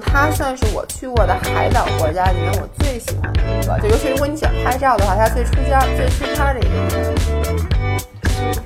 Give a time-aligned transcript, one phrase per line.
[0.00, 7.52] 它算是我去过的海岛国家里面我最喜欢的一个，就尤其如果你喜欢拍照的话，它最出尖、最出圈的一个地方。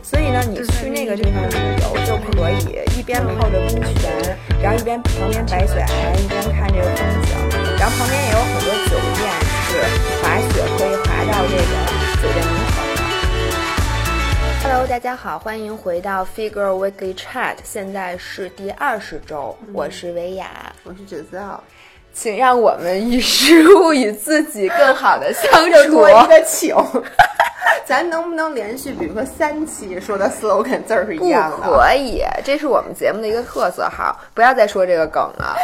[0.03, 7.35] 所以呢，你去那个地方旅游就可以一边泡着温泉，然后一边旁边白雪皑，一边看这个风景，
[7.79, 9.21] 然后旁边也有很多酒店
[9.69, 9.71] 是
[10.23, 11.63] 滑雪可以滑到这个
[12.23, 12.76] 酒店门口。
[14.69, 21.63] Hello，大家好，欢迎回到 Figure Weekly Chat，现在是第二十周，我是维雅，我是芷造，
[22.13, 25.53] 请让我们与食物与自己更好的相
[25.85, 25.93] 处。
[25.93, 26.75] 多一个请，
[27.85, 31.57] 咱能不能连续，比如说三期说的 slogan 字儿是一样的？
[31.59, 33.89] 不可以，这是我们节目的一个特色。
[33.89, 35.57] 好，不要再说这个梗了。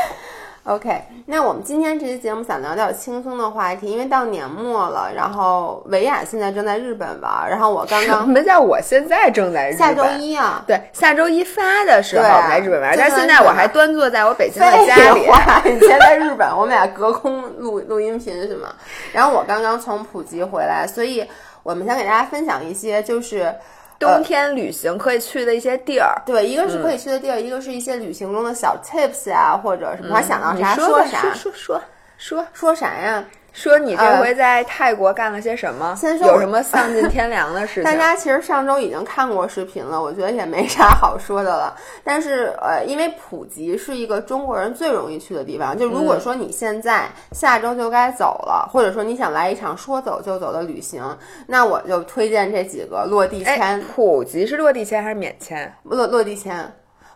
[0.65, 9.79] OK，那我们今天这期节目想聊点轻松的话题，因为到年末了，然后维亚现在正在日本玩，然后我刚什刚么叫我现在正在日本？
[9.79, 15.27] 下周一啊，对，下周一发的时候对我在日本玩，就但是现在我还端坐在我北京的家里。
[15.27, 18.69] 话，你现在在日本，我们俩隔空录录音频是吗？
[19.13, 21.29] 然后我刚刚从普吉回来，所以
[21.65, 23.53] 我们想给大家分享一些就是。
[23.99, 31.83] 冬天旅行可以去的一些地儿，对，一个是可以去的地儿，一个是一些旅行中的小 tips 啊、或者什么，他想到啥说啥，说说说
[32.19, 32.47] 说。
[32.53, 33.25] 说啥呀？
[33.53, 35.95] 说你这呃回在泰国干了些什么？
[35.95, 37.85] 先说有什么丧尽天良的事情？
[37.91, 41.77] 大家其实上周已经看过视频了，我觉得也没啥好说的了。
[42.03, 51.05] 但是呃，因为普吉是一个中国人最容易去的地方，就如果说你现在下周就该走了，或者说你想来一场说走就走的旅行，
[51.47, 55.71] 那我就推荐这几个落地哎签，，普吉是落地签还是免签？
[55.85, 56.73] 落落地签，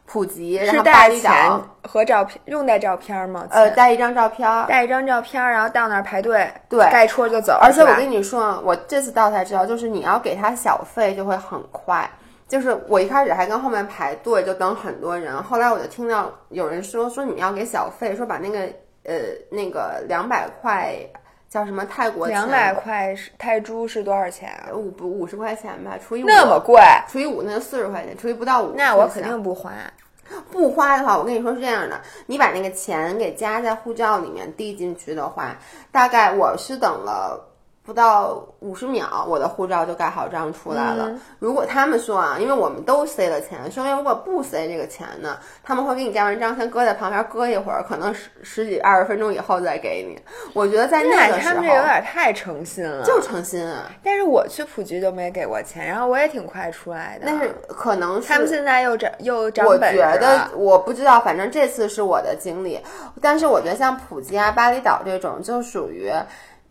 [0.07, 3.47] 普及，然是后带钱，和照片，用带照片吗？
[3.51, 4.67] 呃，带一张照片儿。
[4.67, 7.59] 带一张照片，然后到那儿排队，对盖戳就走。
[7.61, 12.09] 而且我跟你说，我这次到才知道，就是你要给他小费就会很快。
[12.49, 18.61] 就是我一开始还跟后面排队，就等很多人，后来我就听到有人说说你们要给小费，说把那个
[19.03, 19.15] 呃
[19.51, 20.95] 那个两百块
[21.49, 24.75] 叫什么泰国钱两百块泰铢是多少钱啊？
[24.75, 29.73] 五不五十块钱吧，除以五那么贵，除以五那就四十块钱，除以不到五，那我肯定不花。
[30.51, 35.57] 不花的话，我跟你说是这样的，你把那个钱给加在护照里面递进去的话，
[35.93, 37.49] 大概我是等了
[37.87, 41.09] 不到五十秒，我的护照就盖好章出来了。
[41.39, 50.21] 如果他们说啊，因为我们都塞了钱，说明如果不塞这个钱呢，他们会给你盖完章，先搁在旁边搁一会儿，可能十十几二十分钟以后再给你。
[50.53, 57.23] 我觉得在那个时候他们这有点太诚心了，就诚心啊，但是我去普吉就没给过钱，然后我也挺快出来的。
[57.25, 62.81] 但是可能是他们现在又涨又涨我本事觉得我不知道，反正这次是我的经历，
[63.23, 66.13] 但是我觉得像普吉啊、巴厘岛这种，就属于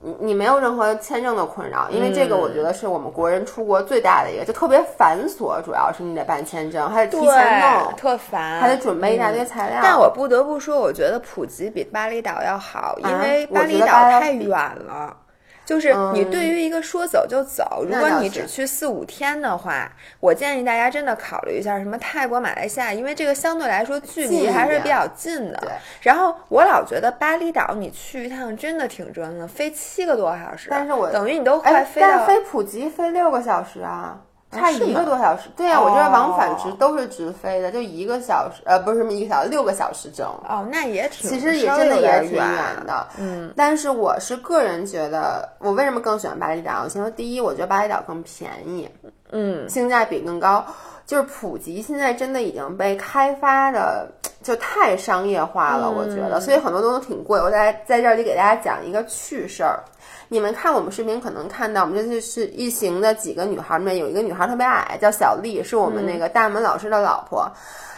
[0.05, 9.79] 你你没有任何签证的困扰，因为这个我觉得是我们国人出国最大的一个，就特别繁琐，主要是你得办签证，还得提前弄，，特烦，还得准备一大堆嗯材料。
[9.81, 15.17] 但我不得不说，我觉得普吉比巴厘岛要好，因为巴厘岛太远了。
[15.65, 25.69] 就是你对于一个说走就走，如果你只去四五天的话，我建议大家真的考虑一下什么泰国、马来西亚，因为这个相对来说距离还是比较近的对。
[26.01, 34.21] 然后我老觉得巴厘岛你去一趟真的挺折腾的，飞七个多小时，但是我等于你都快哎，飞到但是飞普吉飞六个小时啊。
[34.55, 40.25] 差一个多小时，对呀、我这边往返直哦都是直飞的，就一个小时，呃，不是什么一个小时，六个小时整。
[40.47, 42.45] 哦，那也挺，其实也真的也挺远
[42.87, 46.81] 的，嗯，但是我是个人觉得，我为什么更喜欢巴厘岛？
[46.83, 48.89] 我先说第一，我觉得巴厘岛更便宜，
[49.31, 50.65] 嗯，性价比更高。
[51.05, 54.07] 就是普吉现在真的已经被开发的
[54.45, 57.39] 就太商业化了，我觉嗯得，所以很多东西挺贵。
[57.39, 59.79] 我在在这里给大家讲一个趣事儿。
[60.27, 67.51] 你们看我们视频可能看到，我们这次是一行的几个女孩儿里面有一个女孩儿特别矮，叫小丽，是我们那个大门老师的老婆。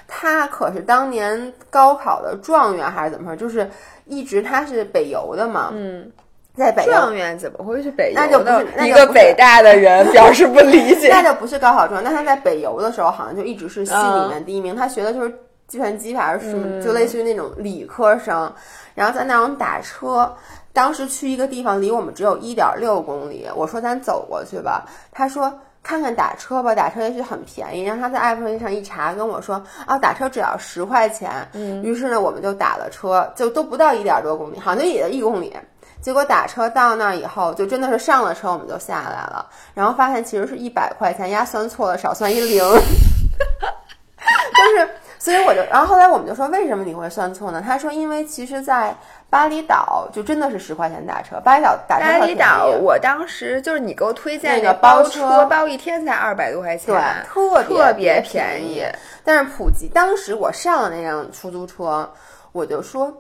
[0.08, 3.36] 她可是当年高考的状元还是怎么说？
[3.36, 3.70] 就是
[4.06, 6.10] 一直她是北邮的嘛，嗯，
[6.56, 8.88] 在北状元怎么会是北那就不是？
[8.88, 11.10] 一个北大的人表示不理解。
[11.12, 14.74] 那就不是高考状元，那他在北邮的时候好像就一直是系里面第一名。
[14.74, 15.34] 他学的就是
[15.68, 18.54] 计算机还是什么，就类似于那种理科生。
[18.96, 20.36] 然后在那种打车，
[20.74, 25.54] 当时去一个地方离我们只有一点六公里，我说咱走过去吧，他说。
[25.84, 27.82] 看看打车吧，打车也许很便宜。
[27.82, 31.32] 然后他在 app 上一查，跟我说啊，打车只要十块钱。
[31.54, 35.56] 嗯，于是呢，我们就打了车，就都不到一点多公里，好像也就一公里。
[36.02, 42.74] 结果打车到那儿以后，就真的是上了车我们就下来了，然后发现其实是一百块钱，丫算错了，少算一零，就
[44.76, 44.90] 是，
[45.28, 47.62] 所以我就，然后后来我们就说，为什么你会算错呢？
[47.62, 48.96] 他说，因为其实，在
[49.30, 58.82] 巴厘岛就真的是十块钱打车，巴厘岛打车巴厘岛，我当时就是你给我推荐那个包包车包一天才二百多块钱，对，特别特别便宜。
[59.26, 62.10] 但是普吉，当时我上了那辆出租车，
[62.54, 63.14] 我就说。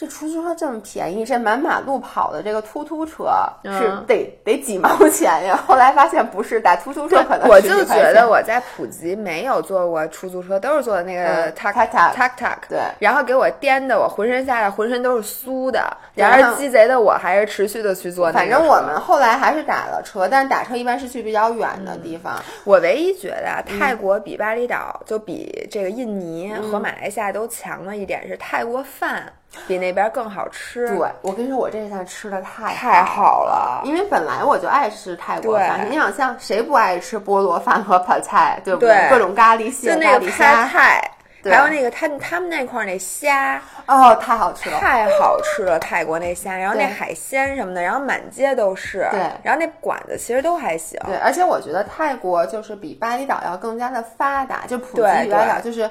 [0.00, 3.28] 这出租车这么便宜，这满马路跑的这个突突车
[3.64, 5.60] 嗯是得、得几毛钱呀？
[5.68, 18.38] 后来发现不是，打突突车可能我就觉得我在普吉没有坐过出租车，都是坐的那个嗯 tuk tuk-tuk tuk tuk，对然后给我颠的我浑身下来浑身都是酥的，然而鸡贼的我还是持续的去坐那个。
[18.38, 22.42] 反正我们后来还是打了车，但是打车一般是去比较远的地方。
[22.64, 29.30] 我唯一觉得啊嗯泰国比巴厘岛就比这个印尼和马来西亚都强的一点是泰国饭
[29.66, 30.88] 比那边更好吃。
[30.88, 33.82] 对，我跟你说，我这下吃的太太好了。
[33.84, 41.10] 因为本来我就爱吃泰国饭，你想像谁不爱吃菠萝饭和泡菜，对不对各种咖喱蟹、那个咖喱虾，菜，
[41.44, 44.78] 还有那个他他们那块儿那虾哦，太好吃了。
[44.78, 55.90] 太好吃了，泰国那虾，然后那海鲜什么的，然后满街都是，对然后那馆子其实都还行，对，而且我觉得泰国就是比巴厘岛要更加的发达，就普吉对比巴厘岛就是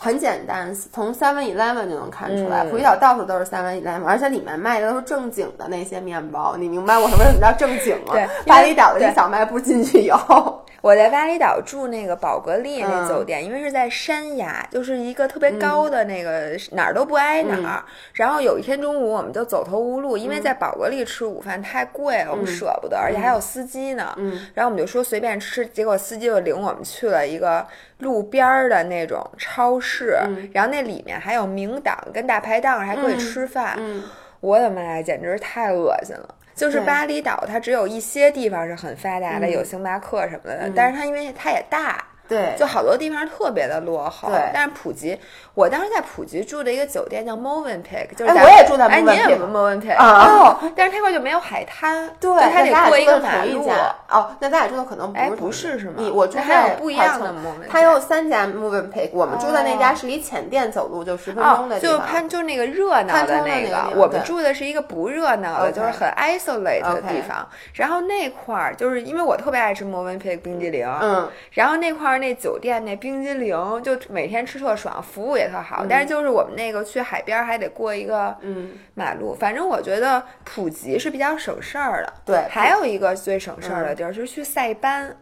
[0.00, 8.14] 很简单，从 Seven Eleven 就能看出来，嗯普吉岛到处都是 Seven Eleven，而且里面卖的都是正经的那些面包，你明白我为什么叫正经吗？
[8.46, 13.08] 巴厘岛的小卖部进去以后，我在巴厘岛住那个宝格丽那嗯。
[13.08, 17.66] 酒店，因为是在山崖，就是一个特别高的那个、哪儿都不挨哪嗯。
[17.66, 17.84] 儿。
[18.12, 24.14] 然后有一天中午我们就走投无路，因为在宝格丽吃午饭太贵了，我们舍不得，而且还有司机呢。
[24.18, 24.46] 嗯。
[24.54, 27.66] 然后我们就说随便吃，结果司机就领我们去了一个
[27.98, 30.16] 路边儿的那种超市，
[30.52, 33.74] 然后那里面还有明档跟大排档，还可以吃饭。
[33.78, 34.04] 嗯，
[34.40, 36.34] 我的妈呀，简直是太恶心了！
[36.58, 39.50] 就是巴厘岛，它只有一些地方是很发达的，嗯。
[39.50, 44.28] 有星巴克什么的，但是它因为它也大，对，就好多地方特别的落后。
[44.28, 45.18] 对但是普吉，
[45.54, 53.70] 我当时在普吉住的一个酒店叫 Movenpick，就是哎在我也住在哎，你也有 Movenpick 啊哦，但是它块就没有海滩，对，就它得过一个马路。
[54.10, 61.98] 哦，那咱俩住的可能不哎是不是是吗你我住那还有在不一样的 Movenpick 它有三家 Movenpick，我们住的那家哦是离浅店走路就十分钟哦的，地方。
[61.98, 67.46] 就攀就是那个热闹的那那个我们住的是一个不热闹的就是很 isolate 的地方。
[67.74, 75.84] 然后那块儿就是因为我特别爱吃 Movenpick 冰激凌，嗯，然后那块儿那酒店那冰激凌就每天吃特爽，服务也特好。
[75.84, 82.12] 嗯但是就是我们那个去海边还得过一个嗯马路，反正我觉得普吉是比较省事儿的。
[82.24, 85.16] 对还有一个最省事儿嗯的地儿就是去塞班。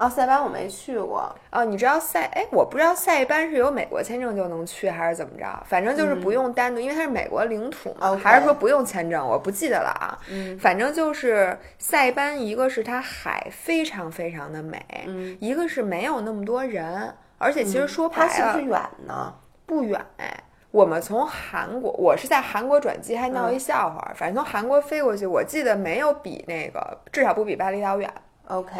[0.00, 1.30] 哦，塞班我没去过。
[1.50, 2.22] 哦，你知道塞？
[2.32, 5.44] 哎，我不知道塞班是有美国签证就能去，还是怎么着？
[5.66, 9.22] 反正就是不用单独，因为它是美国领土嘛还是说不用签证？
[9.28, 10.18] 我不记得了啊。
[10.30, 19.34] 嗯，反正就是塞班，一个是它海非常非常的美，嗯，一个是没有那么多人，而且其实说白了、它是不是远呢？
[19.66, 20.34] 不远哎。
[20.70, 24.12] 我们从韩国，我是在韩国转机，还闹一笑话。
[24.14, 28.08] 反正从韩国飞过去，我记得没有比那个，至少不比巴厘岛远。
[28.46, 28.72] OK，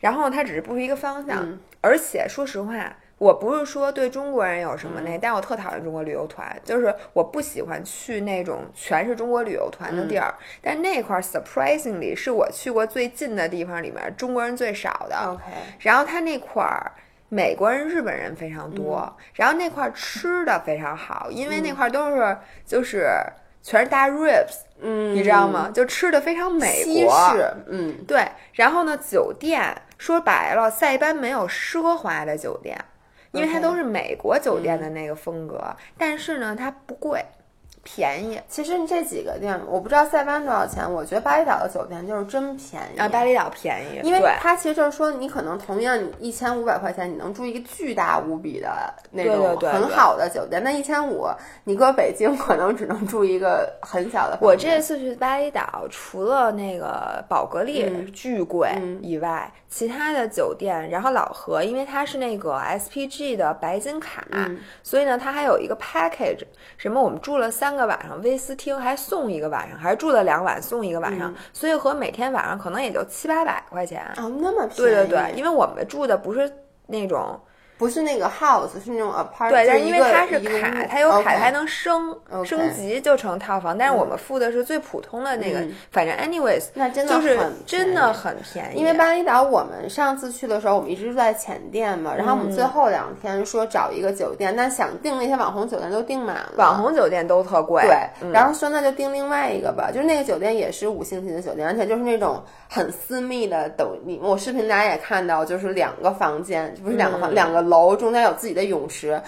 [0.00, 1.58] 然后它只是不是一个方向，嗯。
[1.80, 10.34] 而且说实话，我不是说对中国人有什么那，但我特讨厌中国旅游团，就是我不喜欢去那种全是中国旅游团的地儿。
[10.60, 15.16] 但那块儿 surprisingly 是我去过最近的地方里面中国人最少的。
[15.16, 15.42] OK，
[15.78, 16.92] 然后它那块儿
[17.28, 22.36] 美国人、日本人非常多，然后那块儿吃的非常好，因为那块儿都是
[22.66, 23.08] 就是
[23.62, 25.70] 全是大 ribs，嗯，你知道吗？
[25.74, 27.12] 就吃的非常美国。
[27.66, 32.78] 嗯，对，然后呢，酒店说白了，塞班没有奢华的酒店，
[33.32, 35.62] 因为它都是美国酒店的那个风格。
[35.96, 37.24] 但是呢，它不贵，
[37.94, 48.68] 便宜其实这几个店，我不知道塞班多少钱，我觉得巴厘岛的酒店就是真便宜啊，巴厘岛便宜，因为它其实就是说，你可能同样你一千五百块钱，你能住一个巨大无比的
[49.10, 50.62] 那对种很好的酒店。
[50.62, 51.26] 那一千五，
[51.64, 54.38] 你搁北京可能只能住一个很小的。
[54.42, 66.42] 我这次去巴厘岛，除了那个宝格丽嗯巨贵嗯以外，其他的酒店，然后老何，因为他是那个 SPG 的白金卡，嗯所以呢，他还有一个 package，
[66.78, 74.02] 什么我们住了三个晚上威斯汀，还送一个晚上，还是住了两晚送一个晚上，所以和每天晚上可能也就七八百块钱。
[74.16, 74.76] 哦，那么便宜？
[74.76, 76.50] 对对对，因为我们住的不是
[76.86, 77.38] 那种
[77.78, 79.50] 不是那个 house，是那种 apart。
[79.50, 96.52] 对，但就是因为它是卡，它有卡，它还能升升级就成套房，但是我们付的是最普通的那个嗯，反正 anyways，那真的就是很真的很便宜，因为巴厘岛，我们上次去的时候，我们一直住在浅店嘛，然后我们最后两天说找一个酒店，但想订那些网红酒店都订满了。
[96.56, 98.32] 网红酒店都特贵，对，嗯。
[98.32, 103.68] 然后说那就订另外一个吧，就是那个酒店也是五星级的酒店，而且就是那种很私密的。
[103.76, 107.34] 抖你我视频大家也看到，就是两个房间，不是两个房，嗯。
[107.34, 109.20] 两个楼中间有自己的泳池，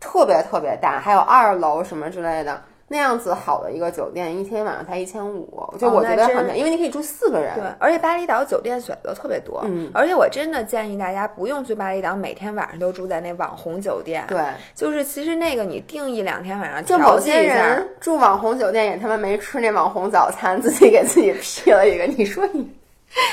[0.00, 2.60] 特别特别大，还有二楼什么之类的。
[2.86, 5.48] 那样子好的一个酒店，一天晚上才一千五，
[5.80, 7.54] 就哦我觉得很便宜，因为你可以住四个人。
[7.54, 14.38] 对，而且巴厘岛酒店选择特别多，嗯而且我真的建议大家不用去巴厘岛，每天晚上都住在那网红酒店，对，
[14.74, 22.04] 就是其实那个你定一两天晚上就某些人住网红酒店也他妈没吃那网红早餐，自己给自己 P 了一个。
[22.04, 22.70] 你说你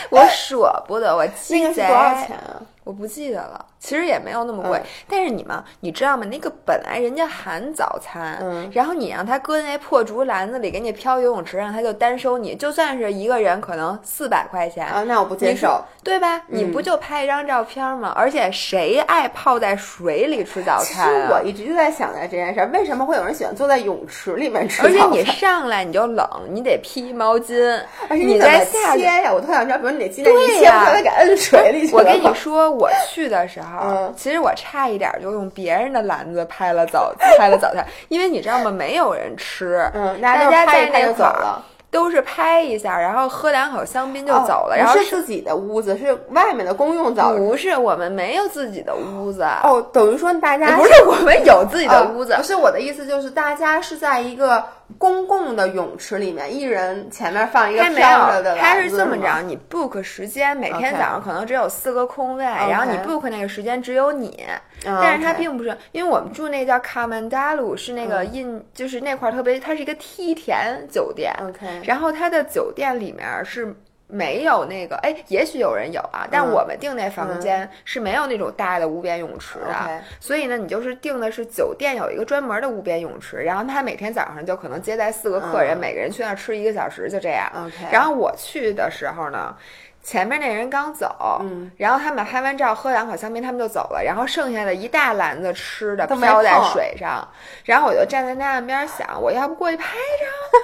[0.09, 2.63] 我舍不得，我那鸡贼个是多少钱啊？
[2.85, 4.77] 我不记得了，其实也没有那么贵。
[4.77, 6.25] 嗯但是你们，你知道吗？
[6.31, 14.85] 那个本来人家含早餐，嗯然后你让他搁那破竹篮子里给你漂游泳池上，他就单收你，就算是一个人可能四百块钱。
[14.85, 15.83] 啊，那我不接受。
[16.03, 16.41] 对吧？
[16.47, 18.13] 你嗯不就拍一张照片吗？
[18.15, 21.27] 而且谁爱泡在水里吃早餐其实？
[21.31, 24.91] 我一直就在想着这件事儿，为什么会有人喜欢坐在泳池里面吃早而？
[24.91, 29.33] 且你上来你就冷，你得披毛巾，而且你再下呀？
[29.33, 34.13] 我特想知道，比如你得鸡蛋对一切呀不得给摁水里去我跟你说，我去的时候，嗯。
[34.17, 38.71] 其实我差一点就用别人的篮子拍了早拍了早餐，因为你知道吗？
[38.71, 54.63] 没有人吃，嗯，大家拍一拍就走了，都是拍一下，然后喝两口香槟就哦走了，不然后是自己的屋子，是外面的公用澡不是我们没有自己的屋子，哦，等于说大家不是我们有自己的屋子哦不，是我的意思，就是大家是在一个
[55.01, 64.45] 公共的泳池里面，一人前面放一个他没有，飘着的它是这么着，你 book 时间，每天早上可能只有四个空位，然后你 book 那个时间只有你，
[64.85, 71.81] 嗯但是它并不是，因为我们住那叫卡曼达鲁，是那个印，就是那块儿特别，它是一个梯田酒店，OK。
[71.83, 73.75] 然后它的酒店里面是。
[74.11, 80.01] 没有那个，哎，也许有人有啊，但嗯我们订那房间是没有那种大的无边泳池的。
[80.19, 85.79] 所以呢，你就是订的是酒店有一个专门的无边泳池，然后他每天早上就可能接待四个客人，嗯。
[85.79, 87.49] 每个人去那儿吃一个小时，就这样。
[87.91, 89.55] 然后我去的时候呢，
[90.03, 97.27] 前面那人刚走，嗯，然后他们拍完照喝两口香槟，他们就走了，然后剩下的一大篮子吃的飘在水上，
[97.65, 100.57] 然后我就站在那岸边想，我要不过去拍照？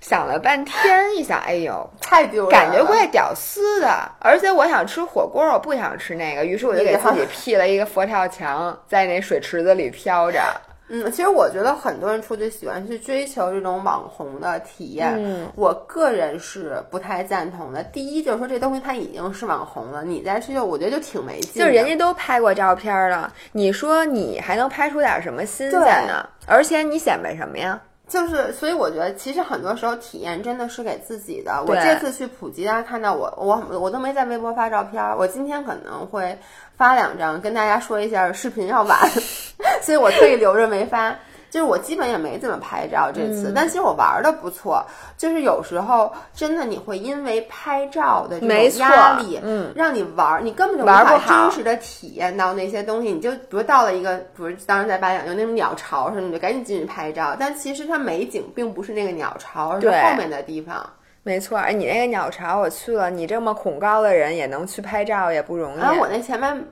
[0.00, 10.40] 想了半天，一想，哎呦，太丢人了，感觉怪屌丝的，而且我想吃火锅，我不想吃那个，于是我就给自己 P 了一个佛跳墙，在那水池子里飘着。
[10.88, 17.82] 嗯，其实我觉得很多人出去喜欢去追求这种网红的体验，嗯我个人是不太赞同的。
[17.84, 21.62] 第一就是说这东西它已经是网红了，你再去就我觉得就挺没劲。
[21.62, 26.26] 就是人家都拍过照片了，你说你还能拍出点什么新鲜呢？
[26.46, 27.80] 而且你显摆什么呀？
[28.08, 31.62] 就是，所以我觉得其实很多时候体验真的是给自己的。
[31.66, 36.38] 我这次去普吉，大家看到我，我我都没在微博发照片儿，我今天可能会
[36.76, 38.98] 发两张，跟大家说一下视频要晚，
[39.82, 41.14] 所以我特意留着没发。
[41.50, 44.84] 就是我基本也没怎么拍照这嗯次，但其实我玩的不错。
[45.16, 53.10] 就是有时候真的你会因为拍照的这种没压力，嗯，让你玩儿，你根本就无玩不法好真实的体验到那些东西。
[53.12, 57.34] 你就比如到了一个，比如当时在巴厘岛有那种鸟巢什么，你就赶紧进去拍照。
[57.38, 60.84] 但其实它美景并不是那个鸟巢，而是后面的地方。
[61.24, 65.80] 没错，哎，你那个鸟巢我去了，你这么恐高的人也能去拍照，也不容易。
[65.80, 66.64] 啊我那前面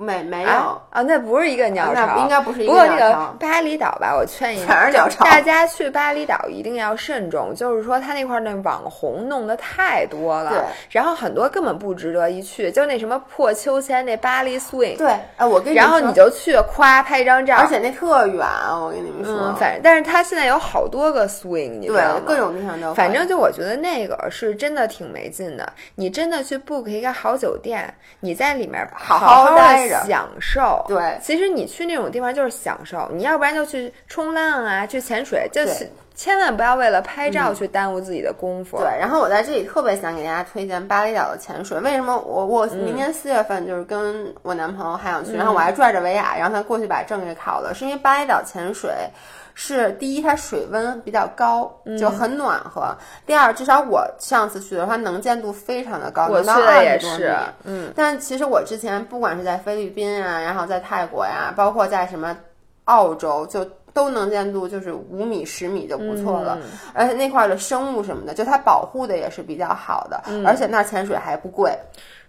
[0.00, 22.20] 没没有，啊啊，那不是一个鸟那巢，应该不是一个不过那个巴厘岛吧，我劝你，全是鸟巢大家去巴厘岛一定要慎重，就是说他那块儿那网红弄得太多了，对然后很多根本不值得一去，就那什么破秋千那巴黎 swing，对，哎，我跟你然后你就去夸拍一张照，而且那特远，我跟你们说，嗯，反正但是他现在有好多个 swing，你知道吗？
[22.20, 25.72] 对各种地方都，反正就我觉得那个是真的挺没劲的。
[25.96, 30.84] 你真的去 book 一个好酒店，你在里面好好好待着享受。
[30.86, 38.78] 对其实你去那种地方就是享受，你要不然就去冲浪啊，去潜水，就是千万不要为了拍照去耽误自己的功夫。
[38.78, 41.78] 对，然后我在这里特别想给大家推荐巴厘岛的潜水。
[41.80, 48.90] 为什么我我嗯明年四月份就是跟我男朋友还想去，然后我还拽着维亚，让他过去把证给考了，是因为巴厘岛潜水。
[49.60, 52.96] 是第一，它水温比较高，嗯就很暖和。
[53.26, 57.36] 第二，至少我上次去的时候，它能见度非常的高，我能到去的也是。
[57.64, 62.38] 嗯，但其实我之前不管是在菲律宾啊，然后在泰国呀、包括在什么
[62.84, 66.56] 澳洲，就都能见度就是五米、十米就不错了。
[66.62, 71.76] 嗯而且那块儿的生物什么的，就它保护的也是比较好的，嗯而且那儿潜水还不贵。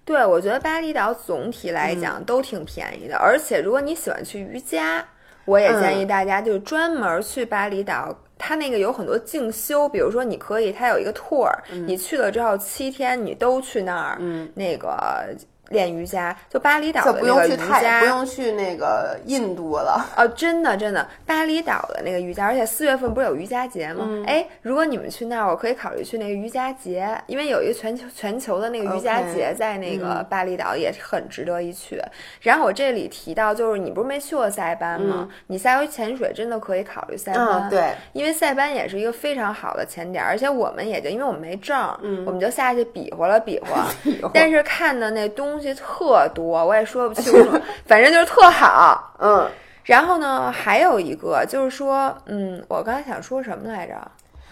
[0.03, 5.05] 对，我觉得巴厘岛总体来嗯讲都挺便宜的，而且如果你喜欢去瑜伽，
[5.49, 8.15] 我也建议嗯大家就专门去巴厘岛。
[8.41, 11.51] 它那个有很多进修，比如说你可以，它有一个 tour，、
[11.85, 15.27] 你去了之后七天你都去那儿，嗯，那个
[15.69, 20.05] 练瑜伽，就巴厘岛的那个瑜伽不，用去那个印度了。
[20.17, 24.05] 哦，真的真的，巴厘岛的那个瑜伽，而且四月份不是有瑜伽节吗？
[24.07, 32.01] 嗯哎、如果你们去那儿，我可以考虑去那个瑜伽节，因为有一个全球全球的那个瑜伽节在那个嗯巴厘岛，也是很值得一去。
[32.41, 35.29] 然后我这里提到，就是你不是没去过塞班吗？
[35.47, 43.87] 你下回潜水真的可以考虑塞班，嗯，对，因为塞班也是一个非常好的潜点，而且我们也就因为我们没证，嗯我们就下去比划了比， 划
[44.33, 49.15] 但是看的那东西特多，我也说不清楚， 反正就是特好。
[49.19, 49.49] 嗯，
[49.83, 53.95] 然后呢，还有一个就是说，嗯，我刚才想说什么来着？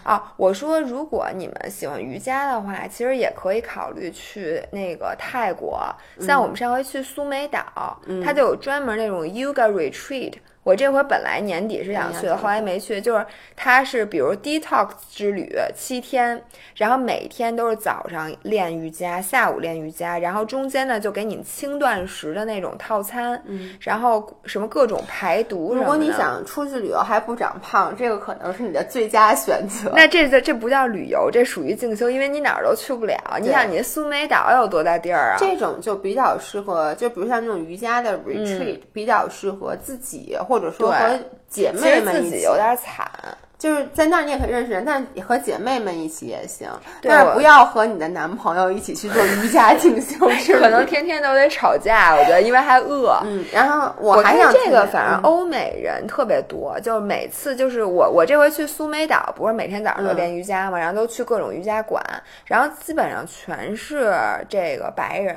[0.03, 5.85] 啊，我说如果你们喜欢瑜伽的话，其实也可以考虑去那个泰国，
[6.19, 10.33] 像我们上回去苏梅岛，它就有专门那种 yoga retreat。
[10.67, 12.99] 我这回本来年底是想去的，后来没去。
[12.99, 16.43] 就是它是比如 detox 之旅七天，
[16.75, 23.41] 然后每天都是早上练瑜伽，下午练瑜伽，然后中间呢就给你轻断食的那种套餐，
[23.79, 25.73] 然后什么各种排毒。
[25.73, 29.89] 如果你想出去旅游还不长胖，这个可能是你的最佳选择。
[29.95, 33.15] 那这这这不叫旅游，这属于进修，因为你哪儿都去不了。
[33.39, 35.37] 你想，你苏梅岛有多大地儿啊？
[35.39, 42.29] 这种就比较适合，就比如像那种瑜伽的 retreat，、比较适合自己，或者说和姐妹们一起。
[42.31, 43.09] 自己有点惨。
[43.57, 46.69] 就是在那儿你也可以认识人，但是和姐妹们一起也行。
[47.01, 53.19] 但是不要和你的男朋友一起去做瑜伽进修 可能天天都得吵架，我觉得，因为还饿。
[53.25, 53.43] 嗯。
[53.51, 61.99] 然后我还想这个，反正嗯欧美人特别多，就是每次就是我我这回去苏梅岛，不是每天早上都嗯练瑜伽嘛，然后都去各种瑜伽馆，
[62.45, 64.13] 然后基本上全是
[64.47, 65.35] 这个白人，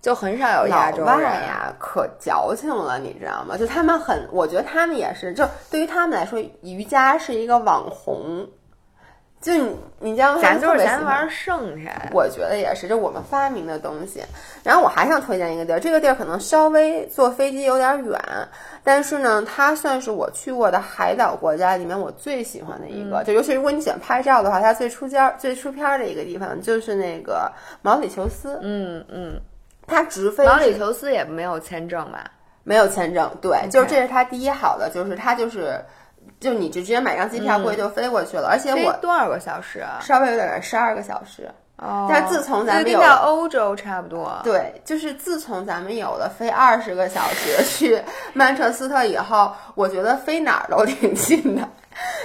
[0.00, 1.20] 就很少有亚洲人。
[1.22, 3.56] 呀，可矫情了，你知道吗？
[3.56, 8.46] 就他们很，我觉得他们也是，就对于他们来说，瑜伽是一个网红。
[9.40, 10.40] 就你，你知道吗？
[10.42, 11.92] 咱就是咱玩剩下。
[12.10, 14.20] 我觉得也是，这我们发明的东西。
[14.64, 18.20] 然后我还想推荐一个地儿，这个地儿可能稍微坐飞机有点远，
[18.82, 23.22] 但是呢，它算是我去过的海岛国家里面我最喜欢的一嗯个。
[23.22, 27.48] 就尤其如果你喜欢拍照的话，它最出尖儿、最出片儿的一个地方就是那个
[27.80, 28.58] 毛里求斯。
[28.60, 29.40] 嗯嗯，
[29.88, 32.30] 它直飞是毛里求斯也没有签证吧？
[32.62, 35.84] 没有签证，对就是这是他第一好的，就是他就是。
[36.40, 39.98] 就你就直接买张机票过去就飞过去了，而且我多少个小时啊？
[40.02, 41.50] 稍微有点远，十二个小时。
[41.78, 44.38] 哦，但是自从咱们就有到欧洲差不多。
[44.44, 48.00] 对，就是自从咱们有了飞二十个小时 去
[48.34, 51.66] 曼彻斯特以后，我觉得飞哪儿都挺近的。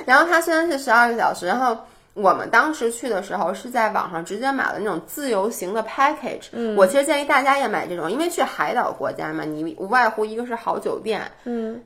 [0.06, 1.76] 然后它虽然是十二个小时，然后
[2.14, 6.50] 我们当时去的时候是在网上直接买了那种自由行的 package。
[6.52, 11.82] 嗯，我其实建议大家也买这种，因为去海岛国家嘛，你无外乎一个是好酒店，嗯，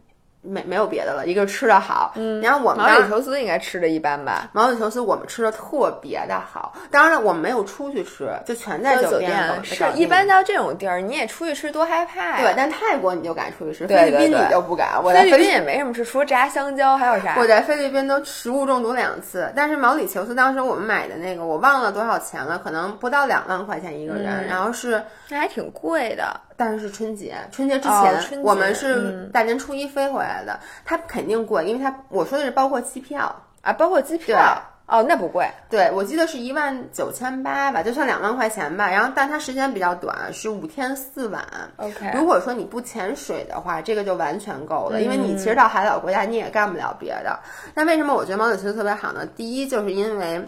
[0.48, 4.50] 没没有别的了，一个是吃的好，嗯，然后我们毛里求斯应该吃的一般吧？
[4.54, 12.38] 毛里求斯我们吃的特别的好，当然了，我们没有出去吃，就全在酒店搞是一般到这种地儿，你也出去吃多害怕呀。
[12.40, 15.02] 对，但泰国你就敢出去吃，对菲律宾你就不敢。
[15.04, 17.36] 我在菲律宾也没什么吃，除了炸香蕉，还有啥？
[17.38, 26.40] 我在菲律宾都食物中毒两次，但是毛里求斯当时我们买的那个我忘了多少钱了，可能不到两万块钱一个人，嗯然后是那还挺贵的。
[26.56, 33.44] 但是是春节，春节之哦前、我们是嗯大年初一飞回来的，它肯定贵，因为它我说的是包括机票。
[33.62, 35.46] 啊，包括机票哦，那不贵。
[35.70, 38.90] 对，我记得是一万九千八吧，就算两万块钱吧。
[38.90, 41.44] 然后，但它时间比较短，是五天四晚。
[41.76, 47.38] OK 如果说你不潜水的话，这个就完全够了，因为你嗯其实到海岛国家你也干不了别的。
[47.74, 49.26] 那为什么我觉得毛里求斯特别好呢？
[49.26, 50.48] 第一，就是因为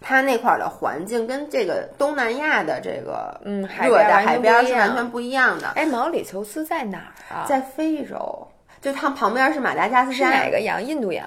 [0.00, 5.68] 它那块儿的环境跟这个东南亚的这个嗯海热带边海边是完全不一样的。
[5.74, 7.44] 哎，毛里求斯在哪儿啊？
[7.48, 8.48] 在非洲，
[8.80, 10.82] 就它旁边是马达加斯是加，哪个洋？
[10.82, 11.26] 印度洋？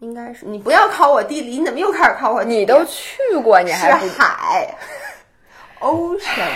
[0.00, 2.56] 应该是你不要考我地理，你怎么又开始考我地理？
[2.56, 4.74] 你都去过，你还不是海，
[5.80, 6.50] ocean，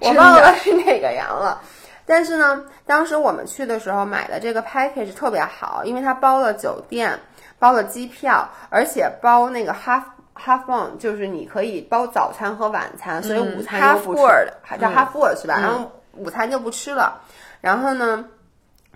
[0.00, 1.60] 我忘了是哪个洋了。
[2.06, 7.18] 但是呢，当时我们去的时候买的这个 package 特别好，因为它包了酒店，
[7.58, 10.02] 包了机票，而且包那个 half
[10.38, 15.56] half one，就是你可以包早餐和晚餐，所以午餐就不吃，half-word，还叫嗯 half word 是吧？
[15.58, 17.20] 嗯然后午餐就不吃了，
[17.60, 18.24] 然后呢。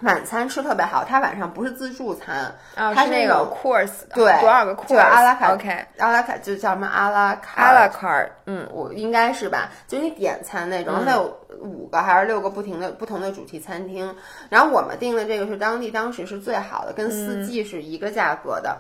[0.03, 4.89] 晚餐吃特别好，它晚上不是自助餐，啊，它是那个 course，的对多少个 course？
[4.89, 14.17] 就是阿拉卡 OK，阿拉卡就叫什么阿拉卡阿拉卡，嗯，我应该是吧，就你点餐那种，它有五个还是六个不停的不同的主题餐厅，
[14.49, 18.79] 然后我们订的这个是当地当时是最好的，跟四季是一个价格的。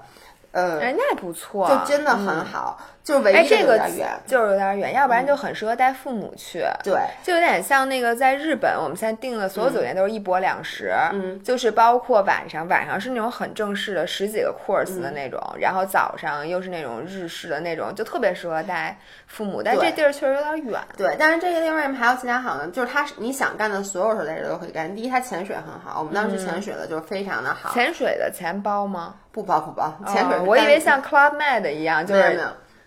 [0.53, 4.09] 呃，哎，那不错，就真的很好，就唯哎，这个远。
[4.27, 6.65] 就是有点远，要不然就很适合带父母去。
[6.85, 19.63] 对，就有点像那个在日本，我们现在订的所有酒店都是一泊两食，嗯，就是包括晚上，晚上是那种很正式的十几个 course 的那种，然后早上又是那种日式的那种，就特别适合带父母。
[19.63, 22.69] 但这地儿确实有点远，对，但是这个地方为什么还有其他好呢？
[22.69, 24.95] 就是它是你想干的所有事在这都可以干。
[24.95, 29.15] 第一，它潜水很好，我们当时潜水的就是非常的好，潜水的钱包吗？
[29.33, 32.39] 不包不包，潜水哦我以为像 Club Med 一样，就是。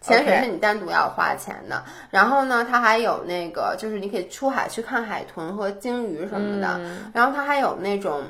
[0.04, 1.84] 潜水是你单独要花钱的。
[2.12, 7.12] 然后呢，它还有那个，就是你可以出海去看海豚和鲸鱼什么的，嗯。
[7.14, 8.22] 然后它还有那种，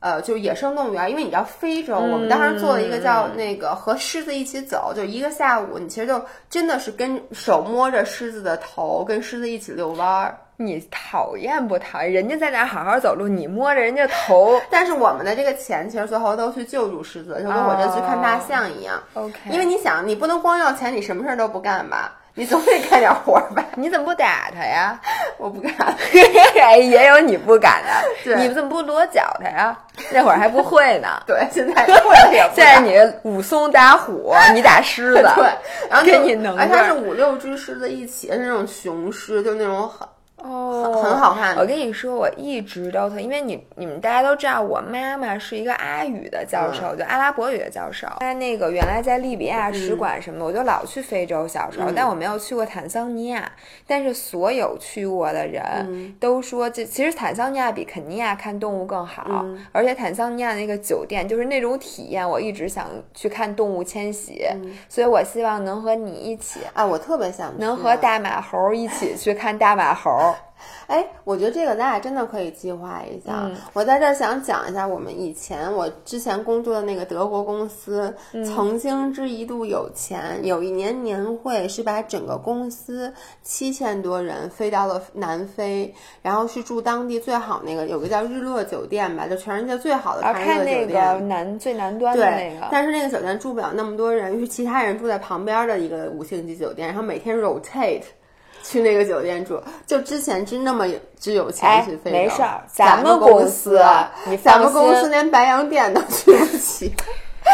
[0.00, 10.38] 呃，就是野生动物园，因为你知道非洲，我们当时做了一个叫那个和狮子一起走，就一个下午，你其实就真的是跟手摸着狮子的头，跟狮子一起遛弯儿。
[10.60, 12.12] 你讨厌不讨厌？
[12.12, 19.00] 人家在那儿好好走路，你摸着人家头 但是我们的这个钱其实最后都去救助狮子，就跟我这去看大象一样。
[19.14, 19.34] ，OK？
[19.50, 22.16] 因为你想，你不能光要钱，你什么事儿都不干吧？
[22.38, 23.64] 你总得干点活儿吧？
[23.74, 24.96] 你怎么不打他呀？
[25.38, 25.72] 我不敢。
[26.62, 27.90] 哎，也有你不敢的，
[28.24, 29.76] 对你怎么不裸脚他呀？
[30.12, 31.20] 那会儿还不会呢。
[31.26, 32.78] 对，现在会了也不现在。
[32.80, 35.50] 你武松打虎，你打狮子，对，
[35.90, 40.06] 然后给你能而且它是五六只狮子一起，是那种雄狮，就那种很
[40.42, 48.06] 哦，很好看我跟你说，我一直都特，因为你你们大家都知道，我妈妈是一个阿语的教授，就阿拉伯语的教授。
[48.20, 51.46] 她那个原来在利比亚使馆什么的，我就老去非洲。
[51.48, 53.50] 小时候，但我没有去过坦桑尼亚。
[53.86, 64.46] 但是所有去过的人都说，这其实坦桑尼亚比肯尼亚看动物更好，而且坦桑尼亚那个酒店就是那种体验，我一直想去看动物迁徙，
[64.88, 66.60] 所以我希望能和你一起。
[66.74, 70.27] 啊，我特别想去能和大马猴一起去看大马猴，
[70.88, 73.42] 哎，我觉得这个咱俩真的可以计划一下。
[73.44, 90.86] 嗯我在这儿想讲一下，我们以前我之前工作的那个德国公司，嗯曾经之一度有钱，有一年年会是把整个公司七千多人飞到了南非，然后去住当地最好那个有个叫日落酒店吧，就全世界最好的啊，看日落看那。
[90.86, 98.02] 个南最南端的，那个，但是那个酒店住不了那么多人，于是其他人住在旁边的一个五星级酒店，然后每天 rotate
[98.62, 99.62] 去那个酒店住。
[99.86, 103.80] 就之前真那么有只有钱哎去非洲，没事儿咱咱们公公司
[104.26, 106.92] 你咱们公司连白洋淀都去不起。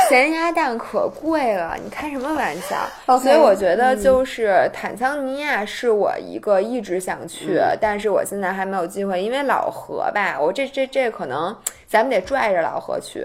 [0.08, 2.76] 咸鸭蛋可贵了，你开什么玩笑
[3.20, 13.24] 所以我觉得就是坦桑尼亚是我一个一直想去，但是我现在还没有机会，因为老何吧，我这这这可能咱们得拽着老何去，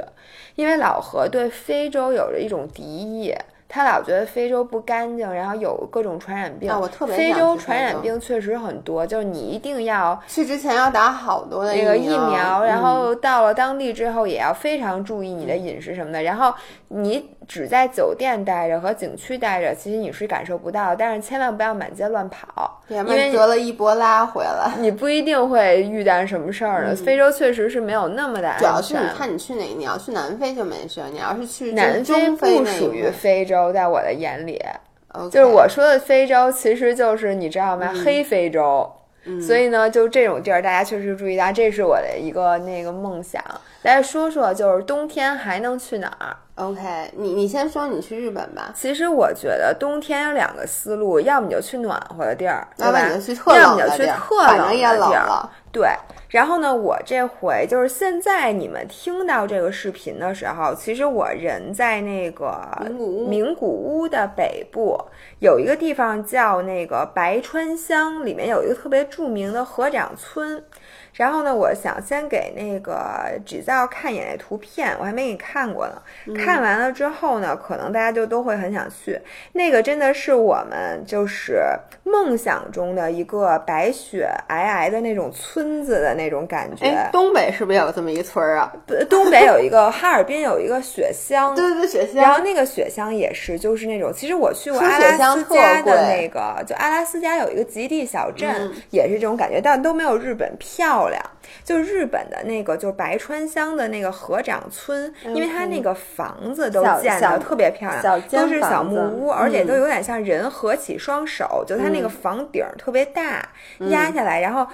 [0.53, 3.33] 因为老何对非洲有着一种敌意。
[3.69, 6.69] 他老觉得非洲不干净，然后有各种传染病。
[6.69, 16.23] 啊我特别非洲传染病确实很多，就是你一定要去之前要打好多的那个疫疫苗，然嗯后到了当地之后也要非常注意你的饮食什么的。
[16.23, 16.51] 然后
[16.91, 24.73] 你只在酒店待着和景区待着，其实你是感受不到，但是千万不要满街乱跑，因为得了一波拉回来。
[24.79, 26.95] 你不一定会遇到什么事儿的。
[26.95, 28.81] 非洲确实是没有那么的嗯主要。
[28.81, 34.59] 是你看你去哪，你要去南非就没事，你要是去南非不属于非洲，在我的眼里
[35.31, 37.91] 就是我说的非洲，其实就是你知道吗？
[37.93, 38.91] 嗯黑非洲。
[39.45, 43.43] 所以呢，就这种地儿，大家确实注意到，这是我的一个那个梦想。
[43.83, 46.35] 大家说说，就是冬天还能去哪儿？
[46.59, 48.73] OK，你你先说你去日本吧。
[48.75, 52.99] 其实我觉得冬天有两个思路，要么你就去暖和的地儿，对吧？
[52.99, 55.09] 要么你就去特冷的地儿冷反正也的地儿。
[55.09, 55.51] 冷了。
[55.71, 55.87] 对，
[56.29, 64.99] 然后呢，我这回就是现在你们听到这个视频的时候，其实我人在那个名古屋名古屋的北部，
[65.39, 70.61] 有一个地方叫那个白川乡，里面有一个特别著名的合掌村。
[71.19, 76.01] 然后呢，我想先给那个只造看一眼那图片，我还没给你看过呢。
[76.27, 79.19] 嗯看完了之后呢，可能大家就都会很想去。
[79.51, 81.61] 那个真的是我们就是
[82.05, 87.09] 梦想中的一个白雪皑皑的那种村子的那种感觉哎，。
[87.11, 88.71] 东北是不是也有这么一村儿啊？
[88.87, 92.39] 呃东北有一个哈尔滨有一个雪乡， 对对对，雪然后。
[92.39, 101.08] 那个雪乡也是，就是那种，其实我去过阿拉斯加的贵那个，就阿拉斯加有一个极地小镇，嗯也是这种感觉，但都没有日本漂亮。
[101.63, 109.67] 就日本的那个，就白川乡的那个合掌村，因为它那个房子都建的特别漂亮，都是小木屋，而且嗯。
[109.67, 113.47] 都有点像人合起双手，就它那个房顶儿特别大，
[113.79, 113.89] 嗯。
[113.89, 114.67] 压下来，然后。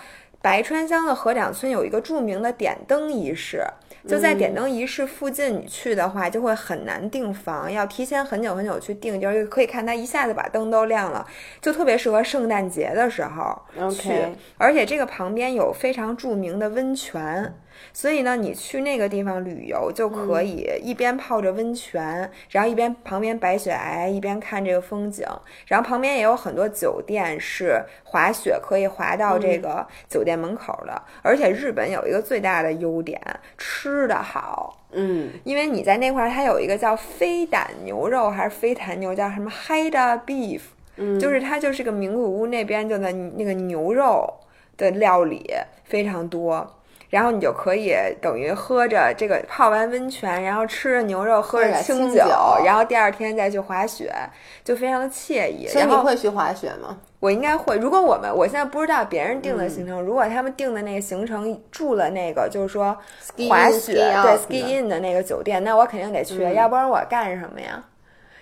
[0.45, 3.65] 白川乡的合掌村有一个著名的点灯仪式，
[4.07, 11.25] 就在点灯仪式附近，你去的话就会很难订房，要提前很久很久去订，就是可以看它一下子把灯都亮了，
[11.59, 14.13] 就特别适合圣诞节的时候去。
[14.59, 17.51] 而且这个旁边有非常著名的温泉。
[17.93, 25.25] 所以呢，你去那个地方旅游就可以一边泡着温泉，然后一边旁边白雪皑，一边看这个风景。
[25.67, 31.01] 然后旁边也有很多酒店是滑雪可以滑到这个酒店门口的。
[31.21, 33.21] 而且日本有一个最大的优点，
[33.57, 34.81] 吃的好。
[34.97, 40.61] 嗯，因为你在那块儿，它有一个叫飞胆牛肉还是飞弹牛，叫什么 Haida Beef，
[40.95, 44.33] 嗯，就是它就是个名古屋那边就在那个牛肉
[44.77, 45.51] 的料理
[45.83, 46.74] 非常多。
[47.09, 52.23] 然后你就可以等于喝着这个泡完温泉，然后吃着牛肉，喝着清酒，
[52.65, 54.13] 然后第二天再去滑雪，
[54.63, 55.67] 就非常的惬意。
[55.67, 56.97] 所以你会去滑雪吗？
[57.19, 57.77] 我应该会。
[57.77, 62.95] 如果我们我现在不知道别人定的行程，如果他们定的那个行程住了那个就是说
[63.49, 67.83] 滑雪对 ski in 的那个酒店，那我肯定得去，要不然我干什么呀？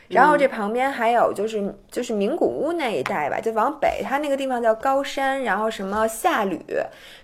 [0.10, 6.60] 然后这旁边还有就是就是名古屋那一带吧，就往北，它那个地方叫高山，然后什么下吕、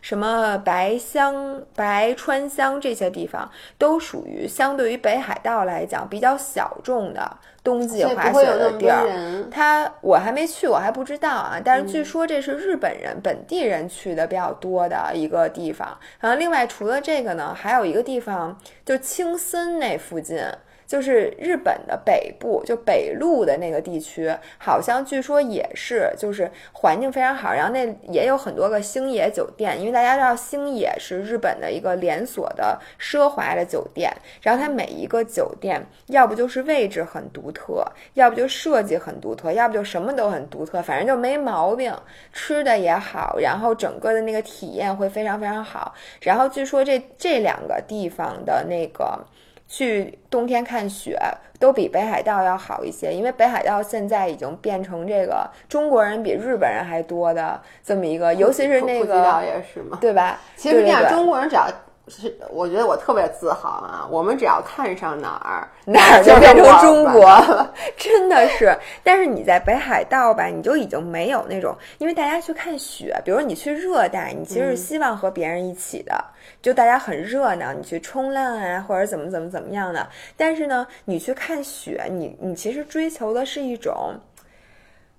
[0.02, 9.06] 什么白乡、白川乡这些地方，都属于相对于北海道来讲比较小众的冬季滑雪的地儿。
[9.52, 11.62] 它我还没去，我还不知道啊。
[11.63, 15.96] 但是据说这是日本人本地人去的比较多的一个地方。
[16.20, 20.42] 然后另外除了这个呢，还有一个地方就青森那附近。
[20.89, 27.54] 就是日本的北部，就北陆的那个地区，好像据说也是，就是环境非常好。
[27.54, 34.12] 然后那也有很多个星野酒店，因为大家知道星野是日本的一个连锁的奢华的酒店。
[34.41, 41.93] 然后它每一个酒店，要不就是位置很独特，要不就设计很独特，要不就什么都很独特，反正就没毛病。
[42.34, 45.93] 吃的也好，然后整个的那个体验会非常非常好。
[46.21, 49.23] 然后据说这这两个地方的那个。
[49.70, 51.18] 去冬天看雪
[51.58, 60.40] 都比北海道要好一些，因为北海道现在已经变成这个中国人比日本人还多的这么一个，尤其是那个，也是嘛，对吧？
[60.58, 61.66] 其实这样，中国人只要。
[62.12, 64.08] 是，我觉得我特别自豪啊！
[64.10, 68.76] 我们只要看上哪儿，哪儿就变成中国了， 真的是。
[69.04, 76.26] 但是你在北海道吧，你就已经没有那种，因为大家去看雪，比如你去热带，你其实是希望和别人一起的，
[76.62, 80.10] 就大家很热闹，你去冲浪啊，或者怎么怎么怎么样的。
[80.36, 84.15] 但是呢，你去看雪，你你其实追求的是一种，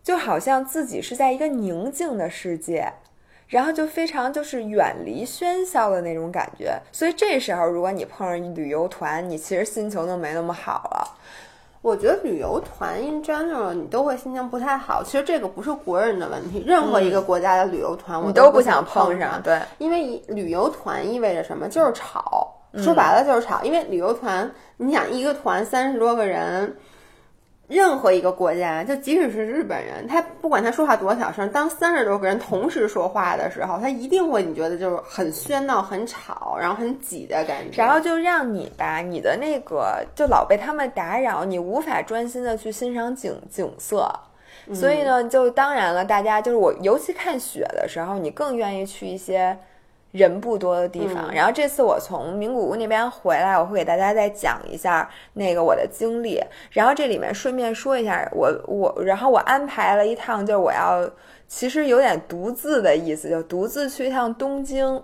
[0.02, 2.92] 就好像自己是在一个宁静的世界。
[3.48, 11.18] 然后就非常就是远离喧嚣的那种感觉，所以这时候如果你碰上旅游团，你其实心情就没那么好了。
[11.82, 15.02] 我觉得旅游团 in general 你都会心情不太好。
[15.02, 19.40] 其实这个不是国人的问题，任何一个国家的旅游团我都不想碰上。
[19.42, 21.68] 对，因为旅游团意味着什么？
[21.68, 23.62] 就是吵，说白了就是吵。
[23.62, 26.76] 因为旅游团，你想一个团三十多个人。
[27.70, 37.80] 任何一个国家，就即使是日本人，他不管他说话多小声，当三十多个人同时说话的时候，他一定会你觉得就是很喧闹、很吵，然后很挤的感觉。
[37.80, 44.12] 然后就让你吧，你的那个就老被他们打扰，你无法专心的去欣赏景景色。
[44.74, 49.56] 所以呢，就当然了，大家就是我，尤其看雪的时候，你更愿意去一些。
[50.12, 56.40] 人不多的地方，然后这次我从名古屋那边回来，我会给大家再讲一下那个我的经历。
[56.70, 61.08] 然后这里面顺便说一下，我我然后我安排了一趟，就是我要
[61.46, 65.02] 其实有点独自的意思，就独自去一趟东京。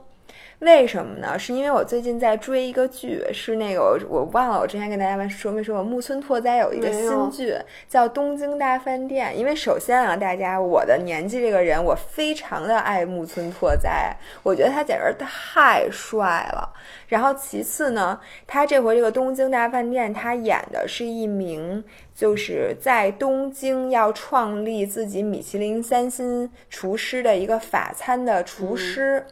[0.60, 1.38] 为什么呢？
[1.38, 7.54] 是因为我最近在追一个剧，是那个我我忘了我之前跟大家说没说过，木村拓哉有一个新剧
[7.86, 9.32] 叫《东京大饭店》。
[9.34, 16.72] 因为首先啊，大家我的年纪这个人，我非常的爱木村拓哉，我觉得他简直太帅了。
[17.08, 29.26] 然后其次呢，他这回这个《东京大饭店》，他演的是一名就是在东京要创立自己米其林三星厨师的一个法餐的厨师。